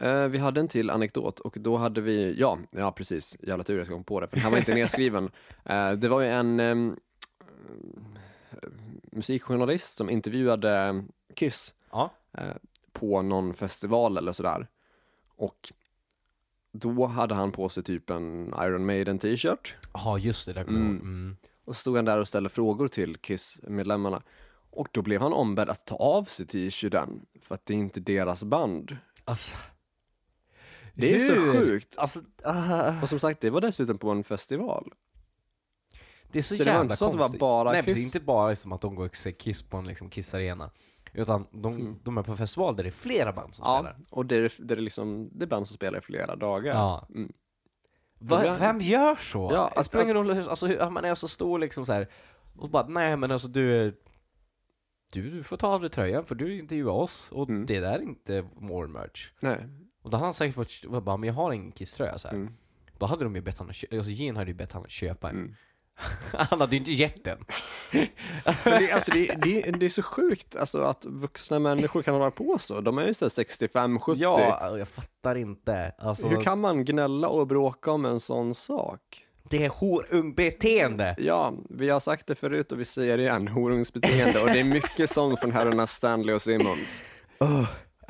[0.00, 3.80] eh, vi hade en till anekdot och då hade vi, ja, ja precis, jävla tur
[3.80, 5.30] att jag kom på det, för den här var inte nedskriven.
[5.64, 6.96] Eh, det var ju en ehm,
[9.12, 11.04] musikjournalist som intervjuade
[11.34, 12.10] Kiss Ja.
[12.38, 12.54] eh,
[12.92, 14.68] på någon festival eller sådär.
[15.36, 15.72] Och
[16.72, 19.74] då hade han på sig typ en Iron Maiden t-shirt.
[19.94, 20.60] Ja just det, där.
[20.62, 20.76] Mm.
[20.82, 21.36] mm.
[21.64, 24.22] Och så stod han där och ställde frågor till Kiss-medlemmarna.
[24.70, 28.00] Och då blev han ombedd att ta av sig t-shirten, för att det är inte
[28.00, 28.96] deras band.
[29.24, 29.56] Alltså.
[30.94, 31.52] Det är så hur?
[31.52, 31.98] sjukt.
[31.98, 34.92] Alltså, ah, Och som sagt, det var dessutom på en festival.
[36.32, 37.40] Det är så, Så jävla inte så att det var konstigt.
[37.40, 37.94] bara Nej Kiss?
[37.94, 40.70] precis, inte bara liksom att de går och ser Kiss på en liksom Kiss-arena.
[41.12, 41.96] Utan de, Mm.
[42.04, 43.96] de är på festival där det är flera band som Ja, spelar.
[44.10, 46.74] och det är, det liksom, det är band som spelar i flera dagar.
[46.74, 47.06] Ja.
[47.14, 47.32] Mm.
[48.18, 48.56] Va, Ja.
[48.60, 49.50] vem gör så?
[49.54, 52.08] Ja, det att- spelar ingen roll, alltså, man är så stor liksom så här.
[52.56, 53.96] Och bara, nej men alltså du.
[55.12, 57.66] Du, du får ta av dig tröjan för du intervjuar oss och Mm.
[57.66, 59.30] det där är inte more merch.
[59.42, 59.58] Nej.
[60.02, 62.34] Och då hade han säkert fått, bara, men jag har ingen Kiss-tröja så här.
[62.34, 62.52] Mm.
[62.98, 65.56] Då hade de ju bett honom, alltså Gene hade ju bett honom köpa en.
[66.32, 67.44] Han hade ju inte gett den.
[68.64, 72.58] Det, alltså det, det, det är så sjukt alltså, att vuxna människor kan hålla på
[72.58, 72.80] så.
[72.80, 74.14] De är ju så här 65-70.
[74.18, 75.92] Ja, jag fattar inte.
[75.98, 79.26] Alltså, Hur kan man gnälla och bråka om en sån sak?
[79.50, 81.14] det är horungbeteende.
[81.18, 84.40] Ja, vi har sagt det förut och vi säger det igen, horungsbeteende.
[84.40, 87.02] Och det är mycket sånt från herrarna Stanley och Simmons.
[87.38, 87.66] Ja.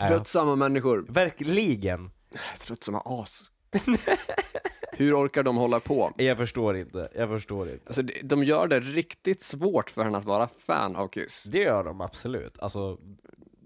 [0.08, 1.06] Tröttsamma människor.
[1.08, 2.10] Verkligen.
[2.58, 3.42] Tröttsamma as.
[4.92, 6.12] Hur orkar de hålla på?
[6.16, 7.84] Jag förstår inte, jag förstår inte.
[7.86, 11.42] Alltså, de- gör det riktigt svårt för henne att vara fan av Kiss.
[11.44, 12.58] Det gör de absolut.
[12.58, 12.98] Alltså,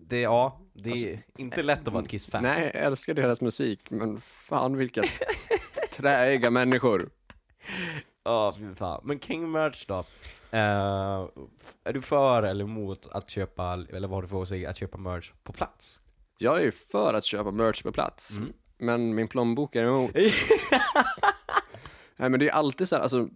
[0.06, 2.42] det, ja, det är inte lätt att vara ett Kiss-fan.
[2.42, 5.02] Nej, jag älskar deras musik, men fan vilka
[5.92, 7.10] träiga människor.
[8.24, 9.00] Ja, fy fan.
[9.04, 10.04] Men King Merch då?
[10.50, 14.76] F- är du för eller emot att köpa, eller vad har du för åsikt, att
[14.76, 16.00] köpa merch på plats?
[16.38, 18.52] Jag är ju för att köpa merch på plats, Mm.
[18.78, 20.14] Men min plånbok är emot.
[22.16, 23.28] Nej men det är alltid så här, alltså,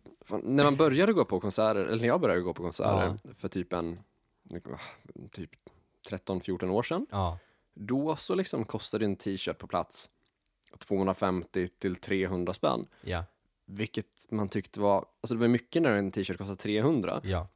[0.42, 3.72] när man började gå på konserter, eller när jag började gå på konserter för typ
[3.72, 3.98] en,
[5.30, 5.50] typ
[6.10, 7.38] 13-14 år sedan, ja.
[7.74, 10.10] då så liksom kostade en t-shirt på plats
[10.78, 12.86] 250 till 300 spänn.
[13.00, 13.24] Ja.
[13.66, 17.20] Vilket man tyckte var, alltså det var mycket när en t-shirt kostade 300.
[17.24, 17.48] Ja.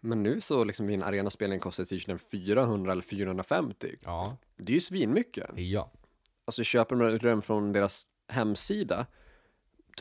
[0.00, 3.96] Men nu så liksom vid en arenaspelning kostar t-shirten 400 eller 450.
[4.02, 4.36] Ja.
[4.56, 5.50] Det är ju svinmycket.
[5.56, 5.90] Ja.
[6.44, 9.06] Alltså köper man den från deras hemsida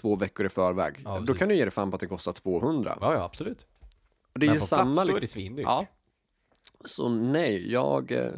[0.02, 1.40] två veckor i förväg, Ja, då precis.
[1.40, 2.98] kan du ge dig fan på att det kostar 200.
[3.02, 3.66] Ja, ja, absolut.
[4.34, 4.94] Och det är Men ju på samma...
[4.94, 5.66] plats, då är det svindyrt.
[5.66, 5.86] Ja.
[6.86, 8.12] Så nej, jag...
[8.12, 8.32] Eh,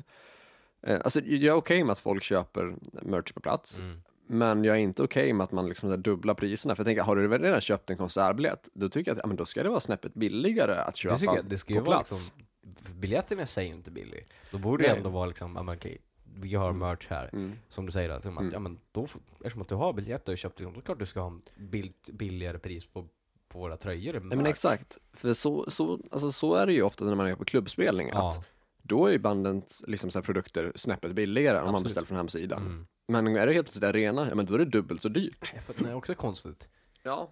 [0.82, 3.78] eh, alltså jag är okej med att folk köper merch på plats.
[3.78, 4.02] Mm.
[4.28, 6.76] Men jag är inte okej med att man liksom dubblar priserna.
[6.76, 9.38] För jag tänker, har du redan köpt en konsertbiljett, då tycker jag att ja, men
[9.38, 12.12] då ska det vara snäppet billigare att köpa Det jag, det ska på vara plats.
[12.12, 14.28] liksom, för biljetten i sig är ju inte billig.
[14.52, 14.92] Då borde Nej.
[14.92, 16.02] det ändå vara liksom, okej,
[16.36, 17.30] vi har merch här.
[17.34, 17.52] Mm.
[17.70, 18.50] Som du säger, att, Mm.
[18.54, 21.06] ja men då, eftersom att du har biljetter och köpt då är det klart du
[21.06, 23.08] ska ha en bild, billigare pris på,
[23.48, 24.14] på våra tröjor.
[24.14, 27.36] Nej men exakt, för så, så, alltså, så är det ju ofta när man är
[27.36, 28.10] på klubbspelning.
[28.14, 28.30] Ja.
[28.30, 28.46] Att
[28.82, 31.84] då är ju bandens liksom, så här, produkter snäppet billigare om man Absolut.
[31.84, 32.62] beställer från hemsidan.
[32.62, 32.88] Mm.
[33.08, 35.54] Men är det helt plötsligt arena, ja men då är det dubbelt så dyrt.
[35.62, 36.70] För Det är också konstigt.
[37.04, 37.30] Ja.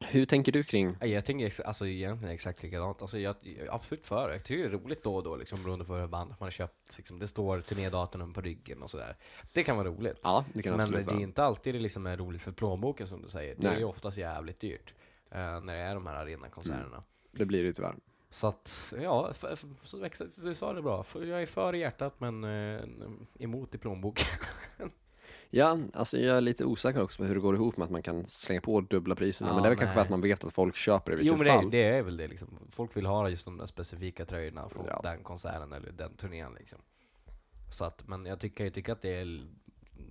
[0.00, 0.96] Hur tänker du kring?
[1.00, 3.02] Nej, Jag tänker alltså egentligen exakt likadant.
[3.02, 4.30] Alltså jag, är absolut för.
[4.30, 6.50] Jag tycker det är roligt då och då, liksom, beroende på hur band man har
[6.50, 6.96] köpt.
[6.98, 9.16] Liksom, det står turnédatum på ryggen och sådär.
[9.52, 10.20] Det kan vara roligt.
[10.22, 13.06] Ja, det kan Men absolut det är inte alltid det liksom är roligt för plånboken
[13.08, 13.54] som du säger.
[13.58, 13.78] Det är Nej.
[13.78, 14.94] ju oftast jävligt dyrt.
[15.30, 17.02] eh, när det är de här arenakonserterna.
[17.32, 17.94] Det blir det tyvärr.
[18.30, 21.02] Så att, ja, f- f- så exakt, du sa det bra.
[21.02, 22.80] För Jag är för i hjärtat men eh,
[23.38, 24.26] emot i plånboken.
[25.56, 28.02] Ja, alltså jag är lite osäker också på hur det går ihop med att man
[28.02, 30.04] kan slänga på dubbla priserna, Ja, men det är väl kanske för nej.
[30.04, 31.70] att man vet att folk köper det i Jo vilket men det, fall.
[31.70, 32.48] det är väl det liksom.
[32.70, 35.00] Folk vill ha just de där specifika tröjorna från Ja.
[35.02, 36.78] den konserten eller den turnén liksom.
[37.70, 39.46] Så att, men jag tycker, jag tycker att det är,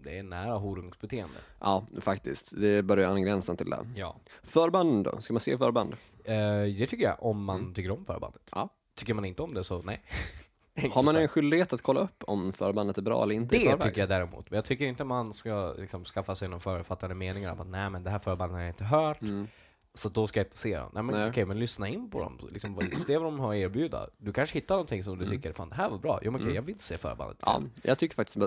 [0.04, 1.36] det är nära horungsbeteende.
[1.60, 2.52] Ja, faktiskt.
[2.62, 3.86] Det börjar angränsa till det.
[3.96, 4.16] Ja.
[4.44, 5.22] Förband då?
[5.22, 5.94] Ska man se förband?
[6.26, 6.36] Eh,
[6.80, 7.74] det tycker jag, om man Mm.
[7.74, 8.42] tycker om förbandet.
[8.52, 8.70] Ja.
[8.96, 10.04] Tycker man inte om det så nej.
[10.92, 14.02] Har man en skyldighet att kolla upp om förbandet är bra eller inte Det tycker
[14.02, 14.50] jag däremot.
[14.50, 17.90] Men jag tycker inte man ska liksom, skaffa sig någon förutfattade meningar om att nej
[17.90, 19.48] men det här förbandet har jag inte hört, Mm.
[19.94, 20.90] så då ska jag inte se dem.
[20.94, 22.40] Nej men okej, men lyssna in på dem.
[22.52, 24.08] Liksom, se vad de har att erbjuda.
[24.18, 25.38] Du kanske hittar någonting som du Mm.
[25.38, 26.20] tycker, fan det här var bra.
[26.22, 26.56] Jo men okej, Mm.
[26.56, 27.38] jag vill se förbandet.
[27.42, 28.38] Ja, jag tycker faktiskt,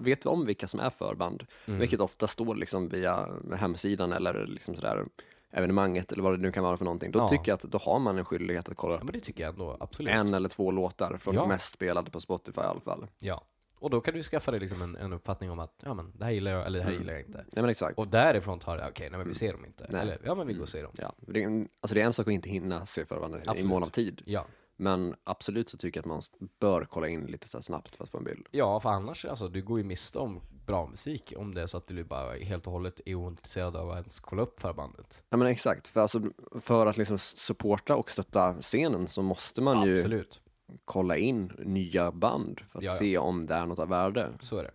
[0.00, 1.46] vet vi om vilka som är förband?
[1.66, 1.80] Mm.
[1.80, 5.04] Vilket ofta står liksom via hemsidan eller liksom sådär
[5.52, 7.10] evenemanget eller vad det nu kan vara för någonting.
[7.10, 7.28] Då Ja.
[7.28, 9.42] tycker jag att då har man en skyldighet att kolla Ja upp men det tycker
[9.44, 10.12] jag ändå, absolut.
[10.12, 11.40] en eller två låtar från Ja.
[11.40, 13.06] de mest spelade på Spotify i alla fall.
[13.18, 13.44] Ja.
[13.78, 16.24] Och då kan du skaffa dig liksom en, en uppfattning om att, ja men det
[16.24, 17.02] här gillar jag, eller det här Mm.
[17.02, 17.38] gillar jag inte.
[17.38, 17.98] Nej men exakt.
[17.98, 19.86] Och därifrån tar det, okej, nej men vi ser dem inte.
[19.90, 20.00] Nej.
[20.00, 20.92] Eller, ja men vi går och ser dem.
[20.98, 23.82] Ja, det är, alltså det är en sak att inte hinna se förbandet i mån
[23.82, 24.22] av tid.
[24.24, 24.46] Ja.
[24.76, 28.10] Men absolut så tycker jag att man bör kolla in lite så snabbt för att
[28.10, 28.46] få en bild.
[28.50, 31.76] Ja, för annars, alltså du går ju miste om bra musik om det är så
[31.76, 35.22] att du bara helt och hållet är ointresserad av att ens kolla upp förbandet.
[35.30, 36.20] Ja men exakt, för, alltså,
[36.60, 40.40] för att liksom supporta och stötta scenen så måste man ju Absolut,
[40.84, 42.98] kolla in nya band för att Ja, ja.
[42.98, 44.32] se om det är något av värde.
[44.40, 44.70] så är det.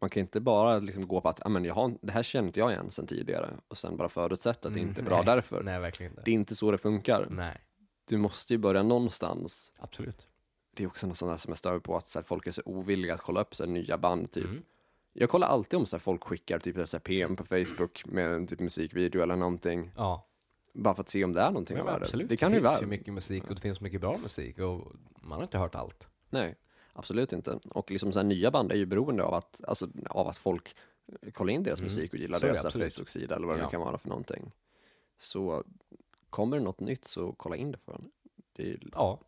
[0.00, 2.46] Man kan inte bara liksom gå på att, "Ah, men jag har, det här känner
[2.48, 5.26] inte jag igen sedan tidigare och sen bara förutsätta att det inte är bra nej,
[5.26, 5.62] därför.
[5.62, 6.22] Nej, verkligen inte.
[6.24, 7.26] Det är inte så det funkar.
[7.30, 7.60] Nej,
[8.04, 9.72] Du måste ju börja någonstans.
[9.78, 10.26] absolut.
[10.74, 12.50] Det är också något sånt där som jag stör på att så här, folk är
[12.52, 14.44] så ovilliga att kolla upp så här, nya band typ.
[14.44, 14.62] Mm.
[15.12, 18.32] Jag kollar alltid om så här, folk skickar typ så här, PM på Facebook med
[18.32, 19.92] en typ musikvideo eller någonting.
[19.96, 20.26] Ja,
[20.72, 22.04] Bara för att se om det är någonting men av värde.
[22.04, 22.28] absolut.
[22.28, 22.80] Det kan det ju finns vara.
[22.80, 26.08] ju mycket musik och det finns mycket bra musik och man har inte hört allt.
[26.30, 26.54] Nej,
[26.92, 27.58] absolut inte.
[27.70, 30.76] Och liksom så här, nya band är ju beroende av att, alltså, av att folk
[31.32, 32.74] kollar in deras Mm, musik och gillar så det deras.
[32.74, 33.66] Facebook-sida eller vad det Ja.
[33.66, 34.52] nu kan vara för någonting.
[35.18, 35.64] Så
[36.32, 38.10] kommer det något nytt så kolla in det för en.
[38.56, 39.20] Det är, Ja,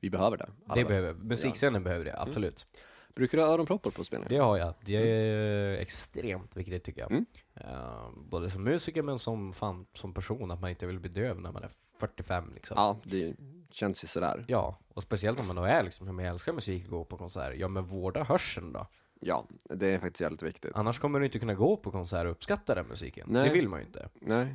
[0.00, 0.48] vi behöver det.
[0.66, 0.74] alla.
[0.74, 2.28] det behöver, musikscenen behöver det, Mm.
[2.28, 2.66] absolut.
[3.14, 4.28] Brukar du ha öronproppar på spelningen?
[4.32, 4.74] Det har jag.
[4.84, 7.10] Det är extremt viktigt tycker jag.
[7.10, 7.26] Mm.
[7.54, 11.40] Eh, både som musiker men som, fan, som person, att man inte vill bli döv
[11.40, 12.74] när man är 45 liksom.
[12.78, 13.34] Ja, det
[13.70, 14.44] känns ju sådär.
[14.48, 17.16] Ja, och speciellt om man då är liksom, om jag älskar musik och går på
[17.16, 18.86] konserter, ja men vårda hörseln då.
[19.20, 20.72] Ja, det är faktiskt jävligt viktigt.
[20.74, 23.26] Annars kommer du inte kunna gå på konsert och uppskatta den musiken.
[23.30, 23.48] Nej.
[23.48, 24.08] Det vill man ju inte.
[24.20, 24.54] Nej,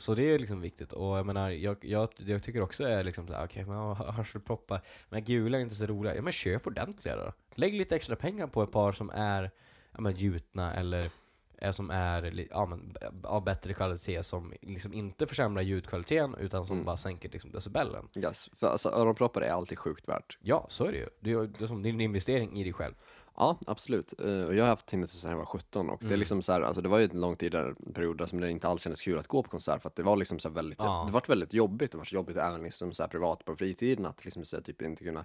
[0.00, 0.92] Så det är liksom viktigt.
[0.92, 4.80] Och jag menar, jag, jag, jag tycker också är liksom såhär, okej, men har hörselproppar,
[5.08, 6.16] men gula är inte så roliga.
[6.16, 7.32] Ja men köp ordentliga då.
[7.54, 9.50] Lägg lite extra pengar på ett par som är,
[9.92, 11.10] ja men gjutna eller
[11.58, 12.94] är som är ja, men,
[13.24, 16.84] av bättre kvalitet som liksom inte försämrar ljudkvaliteten utan som Mm.
[16.86, 18.08] bara sänker liksom decibellen.
[18.16, 18.48] yes.
[18.52, 20.38] för alltså, öronproppar är alltid sjukt värt.
[20.40, 21.08] Ja, så är det ju.
[21.20, 22.94] Det är, det är som det är en investering i dig själv.
[23.40, 24.20] Ja, absolut.
[24.20, 26.18] Eh, och jag har haft tinnitus sedan jag var 17 och det är Mm.
[26.18, 28.50] liksom så här, alltså det var ju en lång tid där, period där som det
[28.50, 30.78] inte alls kändes kul att gå på konsert för att det var liksom så väldigt,
[30.82, 31.04] Ja.
[31.06, 34.24] det var väldigt jobbigt, det var så jobbigt även liksom så privat på fritiden att
[34.24, 35.24] liksom så här, typ inte kunna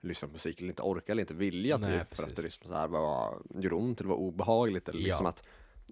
[0.00, 2.26] lyssna på musik eller inte orka eller inte vilja Nej, typ för precis.
[2.26, 5.06] att det liksom så här var, gjorde ont eller var obehagligt eller Ja.
[5.06, 5.42] liksom att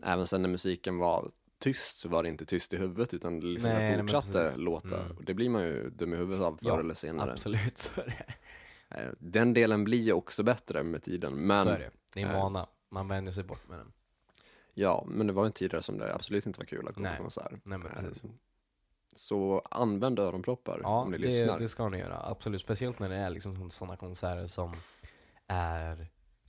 [0.02, 3.46] även sen när musiken var tyst så var det inte tyst i huvudet utan det
[3.46, 5.16] liksom Nej, fortsatte låta Mm.
[5.16, 7.32] och det blir man ju dum i huvudet av förr Ja, eller senare.
[7.32, 8.34] Absolut, så är det.
[8.90, 11.90] Eh, Den delen blir ju också bättre med tiden men så är det.
[12.14, 12.66] Det är eh, vana.
[12.88, 13.92] Man vänjer sig bort med den.
[14.74, 17.00] Ja, men det var en tid där som det absolut inte var kul att gå
[17.02, 17.16] Nej.
[17.16, 17.52] på konsert.
[17.64, 18.22] Nej men Eh, precis.
[19.16, 21.58] Så använd öronproppar Ja, om ni det, lyssnar.
[21.58, 22.20] det ska ni göra.
[22.22, 22.60] Absolut.
[22.60, 24.76] Speciellt när det är liksom sådana konserter som
[25.46, 26.06] är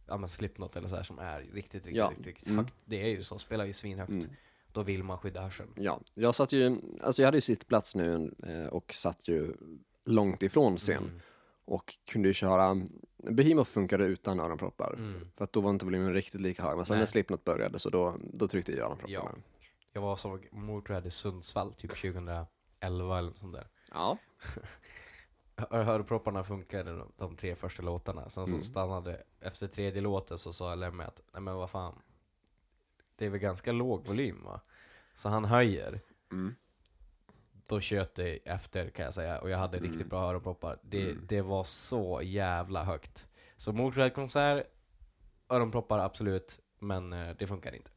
[0.07, 2.57] ja, men Slipknot eller så här som är riktigt, riktigt, Ja, riktigt, riktigt mm.
[2.65, 2.73] högt.
[2.85, 4.09] Det är ju så, spelar ju svinhögt.
[4.09, 4.29] Mm.
[4.71, 5.69] Då vill man skydda hörseln.
[5.75, 8.31] Ja, jag satt ju, alltså jag hade ju sittplats nu
[8.71, 9.53] och satt ju
[10.05, 11.19] långt ifrån scen Mm.
[11.73, 12.81] Och kunde ju köra,
[13.17, 14.93] Behemoth funkade utan öronproppar.
[14.93, 15.31] Mm.
[15.37, 17.01] För att då var inte volymen riktigt lika hög, men sen Nej.
[17.01, 19.13] när Slipknot började så då, då tryckte jag öronpropparna.
[19.13, 19.43] Ja.
[19.93, 22.47] Jag var och såg Motörhead i Sundsvall typ 2011
[23.19, 23.67] eller sånt där.
[23.91, 24.17] Ja.
[25.55, 28.21] Hör- Hörpropparna funkade de, de tre första låtarna.
[28.21, 28.63] Sen så Mm.
[28.63, 32.01] stannade, efter tredje låten så sa Lemmy att, nej men vad fan.
[33.15, 34.61] Det är väl ganska låg volym va?
[35.15, 35.99] Så han höjer.
[36.31, 36.55] Mm.
[37.71, 39.89] Då tjöt det efter kan jag säga, och jag hade Mm.
[39.91, 40.79] riktigt bra öronproppar.
[40.83, 41.25] Det, Mm.
[41.29, 43.27] det var så jävla högt.
[43.57, 44.63] Så Motörhead-konsert,
[45.49, 47.91] öronproppar absolut, men eh, det funkar inte.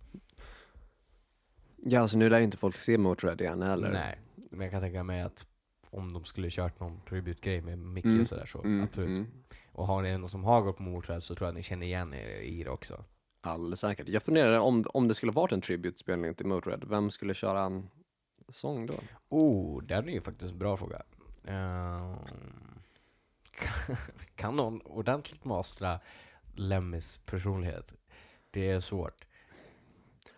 [1.77, 3.91] Ja, alltså nu lär ju inte folk se Motörhead igen heller.
[3.93, 4.19] Nej,
[4.51, 5.47] men jag kan tänka mig att
[5.91, 8.21] om de skulle kört någon tribute-grej med Mickey Mm.
[8.21, 9.09] och sådär så Mm, absolut.
[9.19, 9.27] mm.
[9.73, 11.87] Och har ni någon som har gått på Motörhead så tror jag att ni känner
[11.87, 13.05] igen er i det också.
[13.41, 14.09] Alldeles säkert.
[14.09, 17.83] Jag funderar om, om det skulle varit en tribute-spelning till Motörhead, vem skulle köra
[18.49, 18.95] sång då?
[19.29, 21.03] Oh, den är ju faktiskt en bra fråga.
[21.47, 22.17] Ehm,
[24.35, 26.01] kan någon ordentligt mastra
[26.55, 27.95] Lemmys personlighet?
[28.51, 29.25] Det är svårt.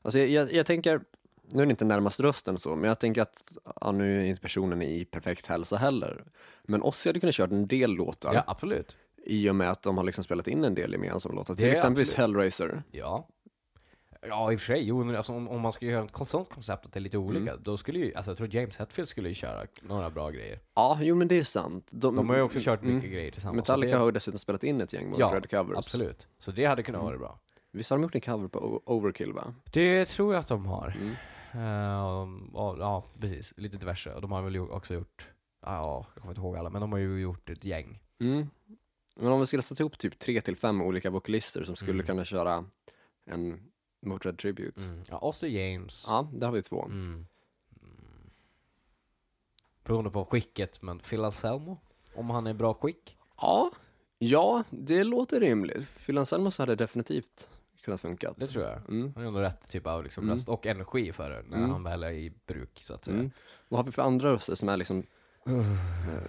[0.03, 1.01] Alltså jag, jag, jag tänker,
[1.43, 4.43] nu är det inte närmast rösten så, men jag tänker att, ja, nu är inte
[4.43, 6.25] personen i perfekt hälsa heller.
[6.63, 8.97] Men Ozzy hade kunnat kört en del låtar Ja, absolut.
[9.25, 11.55] i och med att de har liksom spelat in en del gemensamma låtar.
[11.55, 12.19] Det Till exempelvis absolut.
[12.29, 12.83] Hellraiser.
[12.91, 13.29] Ja.
[14.29, 14.89] Ja, i och för sig.
[14.89, 17.19] Jo, men alltså, om, om man ska göra ett sånt koncept att det är lite
[17.19, 17.63] olika, Mm.
[17.63, 20.61] då skulle ju, alltså jag tror James Hetfield skulle ju köra några bra grejer.
[20.75, 21.89] Ja, jo men det är sant.
[21.93, 23.13] De har ju också kört mycket mm.
[23.15, 23.57] grejer tillsammans.
[23.57, 25.79] Metallica så har ju dessutom spelat in ett gäng Ja, Motörhead covers.
[25.79, 26.29] Absolut.
[26.39, 27.07] Så det hade kunnat Mm.
[27.07, 27.41] vara bra.
[27.73, 29.55] Visst har de gjort en cover på O- Overkill va?
[29.73, 30.97] Det tror jag att de har.
[31.01, 31.15] Mm.
[31.53, 33.55] Ehm, ja, ja, precis.
[33.57, 34.15] Lite diverse.
[34.15, 35.29] Och de har väl ju också gjort,
[35.67, 38.01] ja, jag kommer inte ihåg alla, men de har ju gjort ett gäng.
[38.21, 38.47] Mm.
[39.17, 42.07] Men om vi skulle sätta ihop typ tre till fem olika vokalister som skulle Mm.
[42.07, 42.65] kunna köra
[43.31, 43.61] en
[44.07, 44.83] Motörhead Tribute.
[44.85, 45.03] Mm.
[45.09, 46.05] Ja, Ozzy James.
[46.09, 46.85] Ja, där har vi två.
[46.85, 47.05] Mm.
[47.07, 47.27] Mm.
[49.85, 51.79] Beroende på skicket, men Phil Anselmo?
[52.15, 53.17] Om han är i bra skick?
[53.41, 53.71] Ja,
[54.19, 55.89] ja, det låter rimligt.
[56.07, 57.51] Phil Anselmos hade definitivt
[57.83, 58.35] kunnat funka.
[58.37, 58.77] Det tror jag.
[58.89, 59.13] Mm.
[59.15, 60.35] Han har ändå rätt typ av liksom Mm.
[60.35, 61.71] röst och energi för det när Mm.
[61.71, 63.31] han väl är i bruk så att säga.
[63.69, 65.03] Vad har vi för andra röster som är liksom
[65.47, 66.23] eh,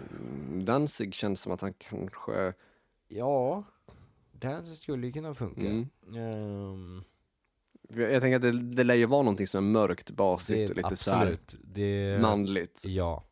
[0.63, 2.53] Danzig känns som att han kanske
[3.09, 3.63] Ja,
[4.31, 5.61] det skulle ju kunna funka.
[5.61, 5.87] Mm.
[6.15, 7.03] Ehm,
[7.87, 10.75] Jag jag tänker att det, det lär ju vara någonting som är mörkt, basigt och
[10.77, 11.55] lite så här absolut.
[11.63, 12.83] Det, manligt.
[12.87, 13.23] Ja.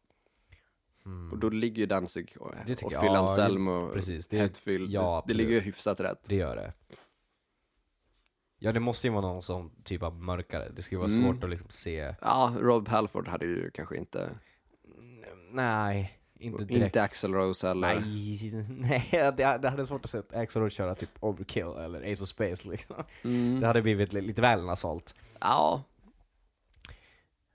[1.06, 1.32] Mm.
[1.32, 3.02] Och då ligger ju Danzig och, Det och jag.
[3.02, 4.28] Phil Ja, Anselmo, precis.
[4.28, 6.24] Det, Hetfield, ja, det, det ligger ju hyfsat rätt.
[6.28, 6.74] det gör det.
[8.60, 10.70] Ja, det måste ju vara någon som typ av mörkare.
[10.76, 11.24] Det skulle vara Mm.
[11.24, 12.16] svårt att liksom se.
[12.22, 14.30] Ja, Rob Halford hade ju kanske inte,
[15.52, 16.86] Nej, inte direkt.
[16.86, 18.00] inte Axl Rose heller.
[18.00, 22.24] Nej, nej det, det hade svårt att se Axl Rose köra typ Overkill eller Ace
[22.24, 22.96] of Space liksom.
[23.24, 23.60] Mm.
[23.60, 25.16] Det hade blivit li- lite väl nasalt.
[25.40, 25.84] Ja,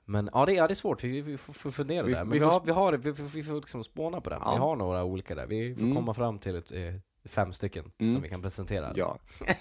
[0.04, 2.24] Men ja, det, ja, det är svårt, vi, vi får, fundera Vi- där.
[2.24, 4.38] Men vi vi, får har, vi har det, vi, vi får liksom spåna på det.
[4.40, 4.52] Ja.
[4.52, 5.46] Vi har några olika där.
[5.46, 5.96] Vi får Mm.
[5.96, 8.12] komma fram till ett, eh, fem stycken Mm.
[8.12, 8.92] som vi kan presentera.
[8.96, 9.18] ja.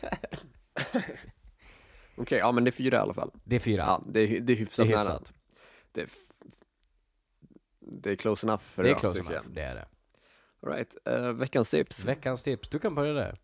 [2.16, 3.32] Okej, ja men det är fyra i alla fall.
[3.44, 3.84] Det är fyra.
[3.88, 5.00] Ja, det är, det är det hyfsat är nära.
[5.00, 5.34] hyfsat.
[5.92, 6.10] Det är,
[7.92, 9.54] det är close enough för Det är idag, close tycker enough, jag.
[9.56, 9.86] det är det.
[10.64, 12.06] All right, eh, veckans tips.
[12.06, 13.38] Veckans tips, du kan börja där.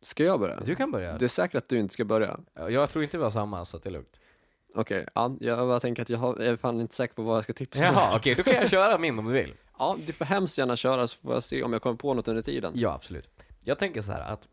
[0.00, 0.60] Ska jag börja?
[0.60, 1.18] Du kan börja.
[1.18, 2.40] Det är säkert att du inte ska börja.
[2.54, 4.20] Ja, Jag tror inte vi har samma, så att det är lugnt.
[4.74, 7.36] Okej, ja, jag bara tänker att jag, har, jag är fan inte säker på vad
[7.36, 7.94] jag ska tipsa om.
[7.94, 9.54] Jaha, okej, då kan jag köra min om du vill.
[9.78, 12.28] Ja, du får hemskt gärna köra så får jag se om jag kommer på något
[12.28, 12.72] under tiden.
[12.76, 13.30] Ja, absolut.
[13.64, 14.48] Jag tänker så här att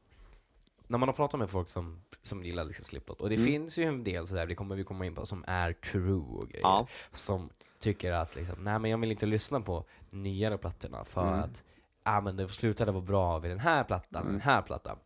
[0.87, 3.47] när man har pratat med folk som, som gillar liksom Slipknot, och det Mm.
[3.47, 6.49] finns ju en del sådär, det kommer vi komma in på, som är true och
[6.49, 6.63] grejer.
[6.65, 6.87] Ja.
[7.11, 7.49] Som
[7.83, 11.39] tycker att liksom, nej men jag vill inte lyssna på nyare plattorna för Mm.
[11.39, 11.63] att,
[12.03, 14.31] ah men det slutade vara bra vid den här plattan, Mm.
[14.33, 14.97] den här plattan.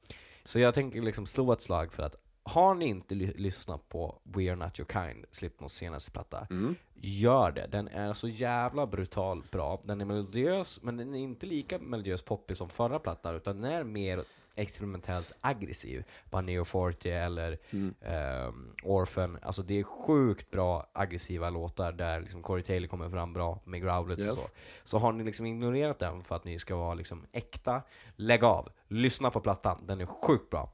[0.44, 4.20] Så jag tänker liksom slå ett slag för att har ni inte ly- lyssnat på
[4.24, 6.76] We Are Not Your Kind, Slipknots senaste platta, Mm.
[7.02, 7.68] Gör det.
[7.68, 9.82] Den är så jävla brutal bra.
[9.84, 13.72] Den är melodiös, men den är inte lika melodiös poppig som förra plattan, utan den
[13.72, 14.24] är mer
[14.58, 16.04] experimentellt aggressiv.
[16.30, 17.94] Bara Neo Forte eller Mm.
[18.02, 19.38] ehm, Orphan.
[19.42, 23.82] Alltså det är sjukt bra aggressiva låtar där liksom Corey Taylor kommer fram bra med
[23.82, 24.32] growlet Yes.
[24.32, 24.50] och så.
[24.84, 27.82] Så har ni liksom ignorerat den för att ni ska vara liksom äkta,
[28.16, 28.70] lägg av.
[28.88, 30.72] Lyssna på plattan, den är sjukt bra.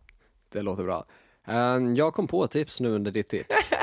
[0.49, 1.05] Det låter bra.
[1.47, 3.49] Eh, jag kom på tips nu under ditt tips.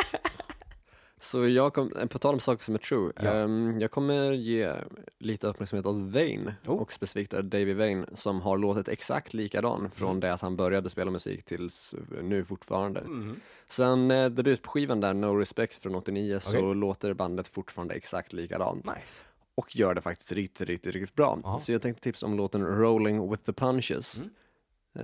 [1.23, 3.23] Så jag kom, eh, på tal om saker som är true, Ja.
[3.23, 4.75] ehm, jag kommer ge
[5.19, 6.75] lite uppmärksamhet åt Vane, Oh.
[6.77, 10.21] och specifikt Davy Vane, som har låtit exakt likadan från Mm.
[10.21, 13.01] det att han började spela musik tills nu fortfarande.
[13.01, 13.41] Mm.
[13.69, 16.75] Sen eh, debutskivan där, No Respects från 89, så Okej.
[16.75, 18.85] låter bandet fortfarande exakt likadant.
[18.85, 19.23] Nice.
[19.55, 21.39] Och gör det faktiskt riktigt, riktigt, riktigt bra.
[21.45, 21.59] Ja.
[21.59, 24.21] Så jag tänkte tipsa om låten Rolling with the Punches.
[24.21, 24.31] Mm.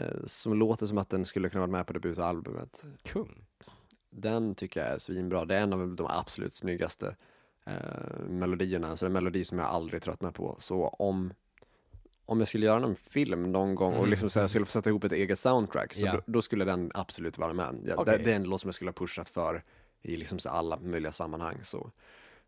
[0.05, 2.85] eh, Som låter som att den skulle kunna vara med på debutalbumet.
[3.03, 3.46] Kung.
[4.19, 5.45] Den tycker jag är svinbra.
[5.45, 7.17] Det är en av de absolut snyggaste
[7.67, 8.97] eh, melodierna.
[8.97, 10.57] Så det är en melodi som jag aldrig tröttnar på.
[10.59, 11.33] Så om,
[12.27, 14.11] om jag skulle göra en film någon gång och Mm.
[14.11, 16.13] liksom så här, skulle få sätta ihop ett eget soundtrack, så Ja.
[16.13, 17.81] då, då skulle den absolut vara med.
[17.87, 18.19] Ja, Okej.
[18.19, 19.65] det, det är en låt som jag skulle ha pushat för
[20.03, 21.59] i liksom så alla möjliga sammanhang.
[21.63, 21.91] Så,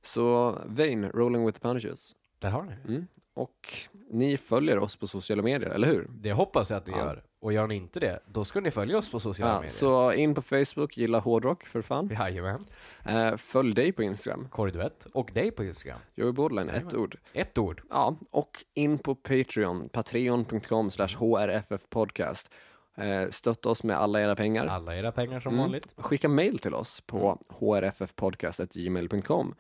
[0.03, 2.15] så Vane, Rolling with the Punches.
[2.39, 2.73] Där har ni.
[2.95, 3.07] Mm.
[3.35, 3.69] Och
[4.11, 6.07] ni följer oss på sociala medier, eller hur?
[6.11, 6.99] Det hoppas jag att ni Ja.
[6.99, 7.23] gör.
[7.41, 9.71] Och gör ni inte det, då ska ni följa oss på sociala Ja, medier.
[9.73, 12.09] så in på Facebook, gilla hårdrock för fan.
[12.19, 12.61] Jajamän.
[13.05, 15.05] Eh, följ dig på Instagram, Korriduett.
[15.15, 15.99] Och dig på Instagram.
[16.15, 17.19] Joey Borderline, ett ord.
[17.33, 17.83] Ett ord.
[17.91, 22.51] Ja, och in på Patreon, patreon.com slash hrffpodcast.
[22.97, 24.67] Eh, stötta oss med alla era pengar.
[24.67, 25.61] Alla era pengar som Mm.
[25.65, 25.95] vanligt.
[25.97, 29.55] Skicka mail till oss på hrffpodcast.gmail.com eh,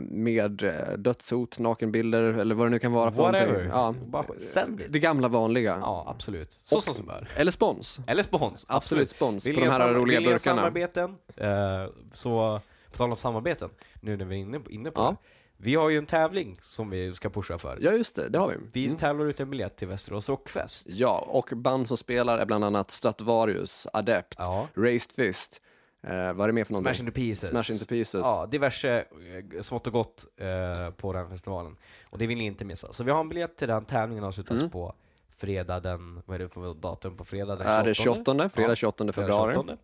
[0.00, 3.64] med eh, dödshot, nakenbilder eller vad det nu kan vara för Whatever.
[3.68, 4.10] någonting.
[4.12, 4.98] Ja, sänd det.
[4.98, 5.78] gamla vanliga.
[5.80, 6.60] Ja, absolut.
[6.62, 7.28] Så Och- som som bör.
[7.36, 8.00] Eller spons.
[8.06, 8.66] Eller spons.
[8.68, 10.38] Absolut spons Vill på de här roliga vill burkarna.
[10.38, 13.68] samarbeten, eh, så på tal om samarbeten,
[14.00, 15.10] nu när vi är inne, inne på Ja.
[15.10, 15.16] det.
[15.56, 17.78] Vi har ju en tävling som vi ska pusha för.
[17.80, 18.56] Ja, just det, det har vi.
[18.72, 18.96] Vi Mm.
[18.98, 20.86] tävlar ut en biljett till Västerås Rockfest.
[20.90, 24.68] Ja, och band som spelar är bland annat Stratovarius, Adept, Ja.
[24.74, 25.61] Raised Fist,
[26.06, 26.94] Eh, vad är det mer för någonting?
[26.94, 27.48] Smash into pieces.
[27.50, 28.20] Smash into pieces.
[28.24, 28.98] Ja, diverse
[29.54, 31.76] eh, smått och gott eh, på den festivalen.
[32.10, 32.92] Och det vill ni inte missa.
[32.92, 34.70] Så vi har en biljett till den tävlingen avslutas Mm.
[34.70, 34.94] på
[35.30, 38.48] fredag den, vad är det för datum på fredag den är det 28?
[38.48, 39.54] Fredag Ja, 28 fredag februari.
[39.54, 39.76] 28.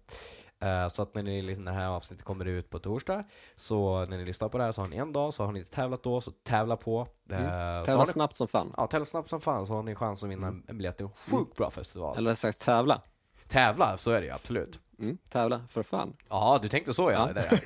[0.60, 3.22] Eh, Så att när ni, liksom, det här avsnittet kommer ut på torsdag,
[3.56, 5.58] så när ni lyssnar på det här så har ni en dag, så har ni
[5.58, 7.06] inte tävlat då, så tävla på.
[7.30, 7.84] Eh, Mm.
[7.84, 8.74] Tävla ni, snabbt som fan.
[8.76, 11.06] ja, tävla snabbt som fan så har ni chans att vinna en- en biljett till
[11.06, 12.16] en sjukt bra festival.
[12.18, 13.02] Eller sagt tävla.
[13.48, 14.80] Tävla, så är det ju absolut.
[14.98, 16.16] Mm, tävla, för fan.
[16.28, 17.30] Ja, du tänkte så ja.
[17.36, 17.58] Ja.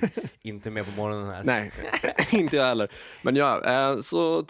[0.43, 1.45] Inte med på morgonen här.
[1.45, 1.73] Nej,
[2.33, 2.93] inte jag heller.
[3.23, 4.45] Men ja, eh, så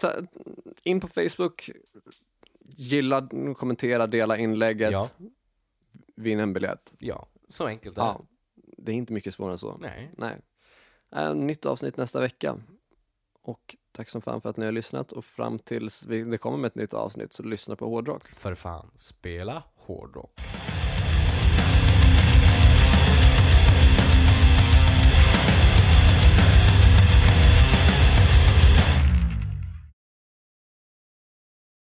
[0.83, 1.69] in på Facebook,
[2.65, 3.27] gilla,
[3.57, 5.09] kommentera, dela inlägget, Ja.
[6.15, 6.93] vinn en biljett.
[6.99, 8.07] Ja, så enkelt är det.
[8.07, 8.21] Ja,
[8.77, 9.77] det är inte mycket svårare än så.
[9.77, 10.11] Nej.
[10.17, 10.37] Nej.
[11.15, 12.57] Eh, nytt avsnitt nästa vecka.
[13.41, 16.67] Och tack som fan för att ni har lyssnat och fram tills det kommer med
[16.67, 18.27] ett nytt avsnitt så lyssna på hårdrock.
[18.27, 20.39] För fan, spela hårdrock.